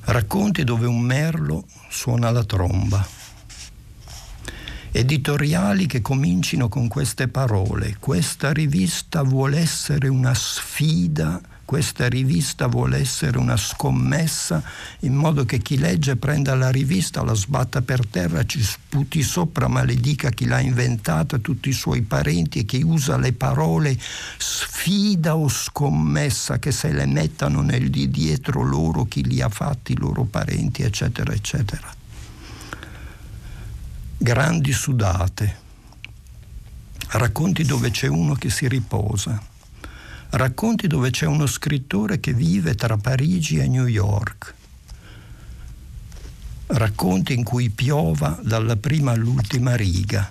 Racconti 0.05 0.65
dove 0.65 0.87
un 0.87 1.01
merlo 1.01 1.67
suona 1.91 2.31
la 2.31 2.43
tromba. 2.43 3.07
Editoriali 4.91 5.85
che 5.85 6.01
comincino 6.01 6.71
con 6.71 6.89
queste 6.89 7.29
parole. 7.29 7.97
Questa 8.01 8.51
rivista 8.51 9.23
vuole 9.23 9.59
essere 9.59 10.09
una 10.09 10.33
sfida 10.33 11.39
questa 11.67 12.09
rivista 12.09 12.69
vuole 12.69 12.99
essere 12.99 13.39
una 13.39 13.57
scommessa 13.57 14.63
in 15.01 15.15
modo 15.15 15.45
che 15.45 15.59
chi 15.59 15.77
legge 15.77 16.15
prenda 16.15 16.55
la 16.55 16.71
rivista, 16.71 17.25
la 17.25 17.35
sbatta 17.35 17.83
per 17.83 18.07
terra, 18.07 18.47
ci 18.47 18.63
sputi 18.63 19.21
sopra, 19.21 19.67
maledica 19.67 20.31
chi 20.31 20.47
l'ha 20.47 20.61
inventata, 20.61 21.39
tutti 21.39 21.69
i 21.69 21.73
suoi 21.73 22.03
parenti 22.03 22.61
e 22.61 22.65
chi 22.65 22.83
usa 22.83 23.19
le 23.19 23.33
parole 23.33 23.99
sfida 24.39 25.37
o 25.37 25.49
scommessa 25.49 26.61
che 26.61 26.71
se 26.71 26.93
le 26.93 27.05
mettano 27.05 27.63
nel 27.63 27.91
di 27.91 28.11
dietro 28.11 28.63
loro, 28.63 29.05
chi 29.07 29.25
li 29.25 29.41
ha 29.43 29.49
fatti, 29.49 29.93
i 29.93 29.99
loro 29.99 30.23
parenti, 30.23 30.83
eccetera, 30.83 31.33
eccetera. 31.33 31.93
grandi 34.19 34.73
sudate, 34.73 35.57
racconti 37.09 37.65
dove 37.65 37.91
c'è 37.91 38.07
uno 38.07 38.35
che 38.35 38.51
si 38.51 38.69
riposa, 38.69 39.55
racconti 40.31 40.87
dove 40.87 41.11
c'è 41.11 41.27
uno 41.27 41.47
scrittore 41.47 42.21
che 42.21 42.33
vive 42.33 42.75
tra 42.75 42.97
Parigi 42.97 43.59
e 43.59 43.69
New 43.69 43.87
York, 43.87 44.55
racconti 46.69 47.33
in 47.33 47.45
cui 47.45 47.71
piova 47.71 48.39
dalla 48.43 48.77
prima 48.77 49.13
all'ultima 49.13 49.77
riga, 49.77 50.31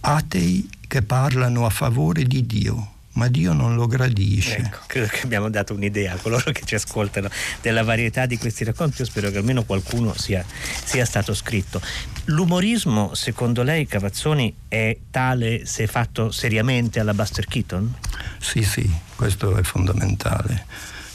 atei 0.00 0.68
che 0.88 1.02
parlano 1.02 1.66
a 1.66 1.70
favore 1.70 2.24
di 2.24 2.44
Dio, 2.46 2.90
ma 3.12 3.28
Dio 3.28 3.52
non 3.52 3.74
lo 3.74 3.86
gradisce. 3.86 4.56
Ecco, 4.56 4.78
credo 4.86 5.06
che 5.08 5.20
abbiamo 5.24 5.50
dato 5.50 5.74
un'idea 5.74 6.14
a 6.14 6.16
coloro 6.16 6.50
che 6.50 6.62
ci 6.64 6.74
ascoltano 6.74 7.28
della 7.60 7.82
varietà 7.82 8.26
di 8.26 8.38
questi 8.38 8.64
racconti. 8.64 9.02
Io 9.02 9.06
spero 9.06 9.30
che 9.30 9.38
almeno 9.38 9.64
qualcuno 9.64 10.14
sia, 10.16 10.44
sia 10.84 11.04
stato 11.04 11.34
scritto. 11.34 11.80
L'umorismo, 12.26 13.14
secondo 13.14 13.62
lei, 13.62 13.86
Cavazzoni, 13.86 14.54
è 14.68 14.96
tale 15.10 15.66
se 15.66 15.86
fatto 15.86 16.30
seriamente 16.30 17.00
alla 17.00 17.14
Buster 17.14 17.46
Keaton? 17.46 17.94
Sì, 18.42 18.64
sì, 18.64 18.90
questo 19.14 19.56
è 19.56 19.62
fondamentale. 19.62 20.66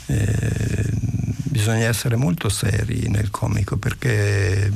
Eh, 0.06 0.90
bisogna 1.44 1.86
essere 1.88 2.16
molto 2.16 2.48
seri 2.48 3.10
nel 3.10 3.30
comico 3.30 3.76
perché 3.76 4.72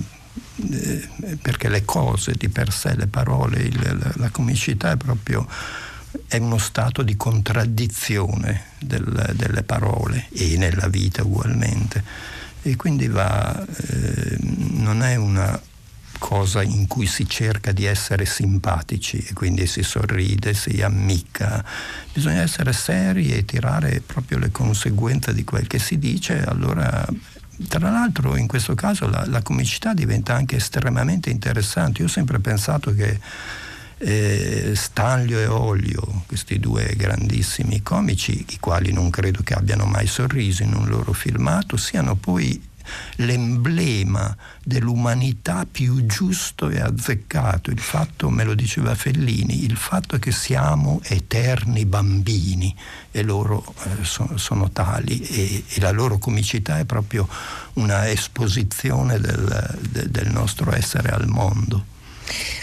eh, 0.69 1.09
perché 1.41 1.69
le 1.69 1.85
cose 1.85 2.33
di 2.37 2.49
per 2.49 2.71
sé, 2.71 2.95
le 2.95 3.07
parole, 3.07 3.61
il, 3.61 3.97
la, 3.99 4.11
la 4.15 4.29
comicità 4.29 4.91
è 4.91 4.97
proprio 4.97 5.47
è 6.27 6.37
uno 6.37 6.57
stato 6.57 7.03
di 7.03 7.15
contraddizione 7.15 8.65
del, 8.79 9.31
delle 9.33 9.63
parole 9.63 10.27
e 10.33 10.57
nella 10.57 10.87
vita 10.87 11.23
ugualmente. 11.23 12.03
E 12.63 12.75
quindi 12.75 13.07
va, 13.07 13.65
eh, 13.65 14.37
non 14.41 15.03
è 15.03 15.15
una 15.15 15.59
cosa 16.21 16.61
in 16.61 16.85
cui 16.85 17.07
si 17.07 17.27
cerca 17.27 17.71
di 17.71 17.85
essere 17.85 18.25
simpatici 18.25 19.17
e 19.17 19.33
quindi 19.33 19.65
si 19.65 19.81
sorride, 19.81 20.53
si 20.53 20.79
ammicca. 20.79 21.65
Bisogna 22.13 22.41
essere 22.43 22.73
seri 22.73 23.31
e 23.33 23.43
tirare 23.43 24.03
proprio 24.05 24.37
le 24.37 24.51
conseguenze 24.51 25.33
di 25.33 25.43
quel 25.43 25.65
che 25.65 25.79
si 25.79 25.97
dice, 25.97 26.43
allora 26.43 27.03
tra 27.67 27.89
l'altro 27.89 28.35
in 28.35 28.47
questo 28.47 28.75
caso 28.75 29.09
la, 29.09 29.25
la 29.25 29.41
comicità 29.41 29.95
diventa 29.95 30.35
anche 30.35 30.57
estremamente 30.57 31.31
interessante. 31.31 32.01
Io 32.01 32.07
ho 32.07 32.11
sempre 32.11 32.39
pensato 32.39 32.93
che 32.93 33.19
eh, 33.97 34.73
Stanlio 34.75 35.39
e 35.39 35.47
Olio, 35.47 36.23
questi 36.27 36.59
due 36.59 36.93
grandissimi 36.95 37.81
comici, 37.81 38.45
i 38.47 38.59
quali 38.59 38.93
non 38.93 39.09
credo 39.09 39.41
che 39.43 39.55
abbiano 39.55 39.85
mai 39.85 40.05
sorriso 40.05 40.61
in 40.61 40.75
un 40.75 40.87
loro 40.87 41.13
filmato, 41.13 41.77
siano 41.77 42.13
poi 42.15 42.69
l'emblema 43.15 44.35
dell'umanità 44.63 45.65
più 45.69 46.05
giusto 46.05 46.69
e 46.69 46.79
azzeccato. 46.79 47.71
Il 47.71 47.79
fatto, 47.79 48.29
me 48.29 48.43
lo 48.43 48.53
diceva 48.53 48.95
Fellini, 48.95 49.63
il 49.63 49.75
fatto 49.75 50.17
che 50.19 50.31
siamo 50.31 51.01
eterni 51.03 51.85
bambini 51.85 52.75
e 53.11 53.23
loro 53.23 53.73
eh, 53.83 54.03
sono, 54.03 54.37
sono, 54.37 54.69
tali 54.71 55.21
e, 55.21 55.63
e, 55.67 55.79
la 55.79 55.91
loro 55.91 56.17
comicità 56.17 56.79
è 56.79 56.85
proprio 56.85 57.27
una 57.73 58.09
esposizione 58.09 59.19
del, 59.19 59.77
de, 59.89 60.09
del 60.09 60.31
nostro 60.31 60.73
essere 60.73 61.09
al 61.09 61.27
mondo. 61.27 61.90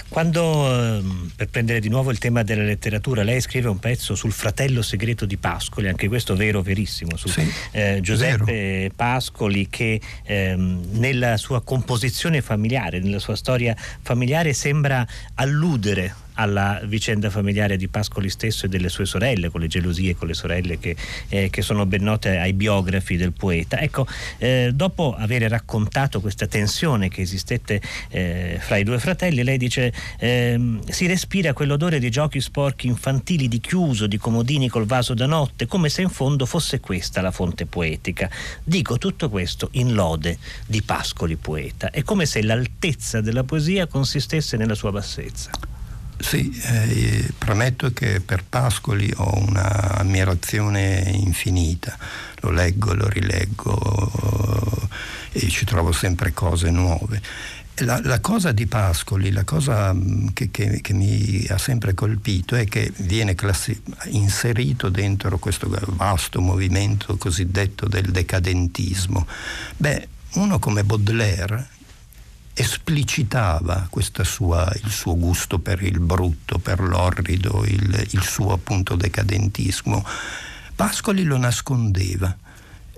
Quando, 0.08 0.72
ehm, 0.72 1.32
per 1.36 1.48
prendere 1.48 1.80
di 1.80 1.88
nuovo 1.88 2.10
il 2.10 2.18
tema 2.18 2.42
della 2.42 2.62
letteratura, 2.62 3.22
lei 3.22 3.40
scrive 3.40 3.68
un 3.68 3.78
pezzo 3.78 4.14
sul 4.14 4.32
fratello 4.32 4.82
segreto 4.82 5.26
di 5.26 5.36
Pascoli, 5.36 5.88
anche 5.88 6.08
questo 6.08 6.34
vero, 6.34 6.62
verissimo, 6.62 7.16
su 7.16 7.28
sì, 7.28 7.46
eh, 7.72 7.98
Giuseppe 8.00 8.44
vero. 8.44 8.94
Pascoli 8.96 9.68
che 9.68 10.00
ehm, 10.24 10.88
nella 10.92 11.36
sua 11.36 11.62
composizione 11.62 12.40
familiare, 12.40 13.00
nella 13.00 13.18
sua 13.18 13.36
storia 13.36 13.76
familiare 14.02 14.52
sembra 14.54 15.06
alludere 15.34 16.26
alla 16.38 16.80
vicenda 16.84 17.30
familiare 17.30 17.76
di 17.76 17.88
Pascoli 17.88 18.30
stesso 18.30 18.66
e 18.66 18.68
delle 18.68 18.88
sue 18.88 19.06
sorelle, 19.06 19.50
con 19.50 19.60
le 19.60 19.66
gelosie 19.66 20.14
con 20.14 20.28
le 20.28 20.34
sorelle 20.34 20.78
che, 20.78 20.96
eh, 21.28 21.50
che 21.50 21.62
sono 21.62 21.84
ben 21.84 22.02
note 22.02 22.38
ai 22.38 22.52
biografi 22.52 23.16
del 23.16 23.32
poeta. 23.32 23.80
Ecco, 23.80 24.06
eh, 24.38 24.70
dopo 24.72 25.14
aver 25.16 25.42
raccontato 25.42 26.20
questa 26.20 26.46
tensione 26.46 27.08
che 27.08 27.22
esistette 27.22 27.80
eh, 28.08 28.58
fra 28.60 28.76
i 28.76 28.84
due 28.84 28.98
fratelli, 28.98 29.42
lei 29.42 29.58
dice 29.58 29.92
ehm, 30.18 30.84
si 30.88 31.06
respira 31.06 31.52
quell'odore 31.52 31.98
di 31.98 32.10
giochi 32.10 32.40
sporchi 32.40 32.86
infantili, 32.86 33.48
di 33.48 33.60
chiuso, 33.60 34.06
di 34.06 34.16
comodini 34.16 34.68
col 34.68 34.86
vaso 34.86 35.14
da 35.14 35.26
notte, 35.26 35.66
come 35.66 35.88
se 35.88 36.02
in 36.02 36.10
fondo 36.10 36.46
fosse 36.46 36.80
questa 36.80 37.20
la 37.20 37.32
fonte 37.32 37.66
poetica. 37.66 38.30
Dico 38.62 38.96
tutto 38.98 39.28
questo 39.28 39.70
in 39.72 39.92
lode 39.92 40.38
di 40.66 40.82
Pascoli 40.82 41.36
poeta. 41.36 41.90
È 41.90 42.02
come 42.02 42.26
se 42.26 42.42
l'altezza 42.42 43.20
della 43.20 43.42
poesia 43.42 43.86
consistesse 43.86 44.56
nella 44.56 44.74
sua 44.74 44.92
bassezza. 44.92 45.77
Sì, 46.20 46.50
eh, 46.64 47.32
premetto 47.38 47.92
che 47.92 48.20
per 48.20 48.44
Pascoli 48.48 49.10
ho 49.16 49.38
un'ammirazione 49.38 51.10
infinita, 51.14 51.96
lo 52.40 52.50
leggo, 52.50 52.92
lo 52.92 53.08
rileggo 53.08 54.88
e 55.32 55.48
ci 55.48 55.64
trovo 55.64 55.92
sempre 55.92 56.32
cose 56.32 56.70
nuove. 56.70 57.22
La, 57.82 58.00
la 58.02 58.18
cosa 58.18 58.50
di 58.50 58.66
Pascoli, 58.66 59.30
la 59.30 59.44
cosa 59.44 59.92
mm, 59.94 60.28
che, 60.32 60.50
che, 60.50 60.80
che, 60.80 60.92
mi 60.92 61.46
ha 61.48 61.58
sempre 61.58 61.94
colpito 61.94 62.56
è 62.56 62.64
che 62.64 62.92
viene 62.96 63.36
classi- 63.36 63.80
inserito 64.06 64.88
dentro 64.88 65.38
questo 65.38 65.70
vasto 65.86 66.40
movimento 66.40 67.16
cosiddetto 67.16 67.86
del 67.86 68.10
decadentismo. 68.10 69.24
Beh, 69.76 70.08
uno 70.34 70.58
come 70.58 70.82
Baudelaire 70.82 71.68
esplicitava 72.58 73.88
sua, 74.24 74.68
il 74.82 74.90
suo 74.90 75.16
gusto 75.16 75.60
per 75.60 75.80
il 75.82 76.00
brutto, 76.00 76.58
per 76.58 76.80
l'orrido, 76.80 77.64
il, 77.64 78.06
il 78.10 78.22
suo 78.22 78.52
appunto 78.52 78.96
decadentismo. 78.96 80.04
Pascoli 80.74 81.22
lo 81.22 81.36
nascondeva 81.36 82.36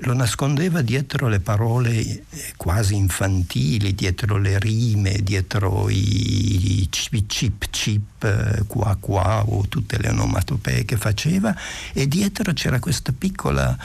lo 0.03 0.15
nascondeva 0.15 0.81
dietro 0.81 1.29
le 1.29 1.41
parole 1.41 1.91
eh, 1.91 2.25
quasi 2.57 2.95
infantili, 2.95 3.95
dietro 3.95 4.39
le 4.39 4.59
rime, 4.59 5.19
dietro 5.23 5.91
i 5.91 6.87
cip 6.91 7.27
cip 7.27 7.67
cip, 7.69 8.25
eh, 8.25 8.65
qua 8.67 8.97
qua 8.99 9.45
o 9.47 9.67
tutte 9.69 9.99
le 9.99 10.09
onomatopee 10.09 10.87
che 10.87 10.97
faceva 10.97 11.55
e 11.93 12.09
dietro 12.09 12.55
c'era 12.55 12.79
questa 12.79 13.13
piccola 13.13 13.77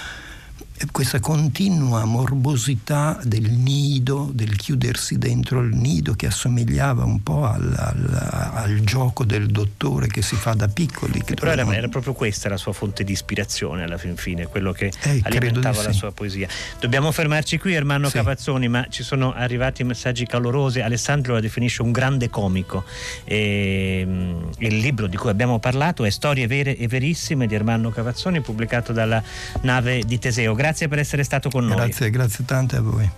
questa 0.91 1.19
continua 1.21 2.03
morbosità 2.03 3.17
del 3.23 3.49
nido, 3.49 4.29
del 4.33 4.57
chiudersi 4.57 5.17
dentro 5.17 5.61
il 5.61 5.73
nido 5.73 6.15
che 6.15 6.27
assomigliava 6.27 7.05
un 7.05 7.23
po' 7.23 7.45
al, 7.45 7.73
al, 7.77 8.51
al 8.53 8.79
gioco 8.81 9.23
del 9.23 9.47
dottore 9.47 10.07
che 10.07 10.21
si 10.21 10.35
fa 10.35 10.53
da 10.53 10.67
piccoli. 10.67 11.23
Però 11.23 11.51
era, 11.51 11.73
era, 11.73 11.87
proprio 11.87 12.13
questa 12.13 12.49
la 12.49 12.57
sua 12.57 12.73
fonte 12.73 13.05
di 13.05 13.13
ispirazione 13.13 13.83
alla 13.83 13.97
fin 13.97 14.17
fine, 14.17 14.47
quello 14.47 14.73
che 14.73 14.91
eh, 15.03 15.21
alimentava 15.23 15.81
la 15.81 15.91
sì. 15.91 15.97
sua 15.97 16.11
poesia. 16.11 16.47
Dobbiamo 16.79 17.11
fermarci 17.13 17.57
qui 17.57 17.73
Ermanno 17.73 18.09
sì. 18.09 18.17
Capazzoni, 18.17 18.67
ma 18.67 18.85
ci 18.89 19.03
sono 19.03 19.33
arrivati 19.33 19.83
messaggi 19.85 20.25
calorosi. 20.25 20.81
Alessandro 20.81 21.33
la 21.33 21.39
definisce 21.39 21.83
un 21.83 21.91
grande 21.91 22.29
comico. 22.29 22.83
E, 23.23 24.03
um, 24.05 24.49
il 24.57 24.77
libro 24.77 25.07
di 25.07 25.15
cui 25.15 25.29
abbiamo 25.29 25.59
parlato 25.59 26.03
è 26.03 26.09
Storie 26.09 26.47
vere 26.47 26.75
e 26.75 26.87
verissime 26.87 27.47
di 27.47 27.55
Ermanno 27.55 27.91
Cavazzoni, 27.91 28.41
pubblicato 28.41 28.91
dalla 28.91 29.23
nave 29.61 30.03
di 30.03 30.19
Teseo 30.19 30.53
grazie 30.65 30.87
per 30.87 30.97
essere 30.97 31.23
stato 31.23 31.49
con 31.49 31.65
noi. 31.65 31.75
Grazie, 31.75 32.09
grazie 32.09 32.43
tante 32.43 32.75
a 32.77 32.81
voi. 32.81 33.09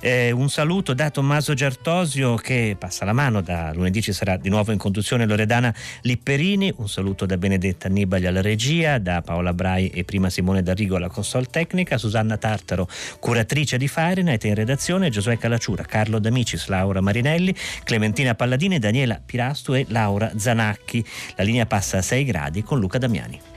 Eh, 0.00 0.30
un 0.30 0.48
saluto 0.48 0.94
da 0.94 1.10
Tommaso 1.10 1.52
Giartosio 1.52 2.36
che 2.36 2.76
passa 2.78 3.04
la 3.04 3.12
mano, 3.12 3.42
da 3.42 3.72
lunedì 3.74 4.00
ci 4.00 4.12
sarà 4.12 4.38
di 4.38 4.48
nuovo 4.48 4.72
in 4.72 4.78
conduzione 4.78 5.26
Loredana 5.26 5.74
Lipperini, 6.02 6.72
un 6.76 6.88
saluto 6.88 7.26
da 7.26 7.36
Benedetta 7.36 7.88
Annibali 7.88 8.26
alla 8.26 8.40
regia, 8.40 8.98
da 8.98 9.20
Paola 9.20 9.52
Brai 9.52 9.88
e 9.88 10.04
prima 10.04 10.30
Simone 10.30 10.62
D'Arrigo 10.62 10.96
alla 10.96 11.08
console 11.08 11.46
tecnica, 11.50 11.98
Susanna 11.98 12.38
Tartaro, 12.38 12.88
curatrice 13.20 13.76
di 13.76 13.88
Fahrenheit 13.88 14.44
in 14.44 14.54
redazione, 14.54 15.10
Giosuè 15.10 15.36
Calacciura, 15.36 15.84
Carlo 15.84 16.18
D'Amicis, 16.18 16.68
Laura 16.68 17.02
Marinelli, 17.02 17.54
Clementina 17.84 18.34
Palladini, 18.34 18.78
Daniela 18.78 19.20
Pirastu 19.24 19.74
e 19.74 19.84
Laura 19.88 20.32
Zanacchi. 20.36 21.04
La 21.34 21.44
linea 21.44 21.66
passa 21.66 21.98
a 21.98 22.02
6 22.02 22.24
gradi 22.24 22.62
con 22.62 22.78
Luca 22.78 22.96
Damiani. 22.96 23.55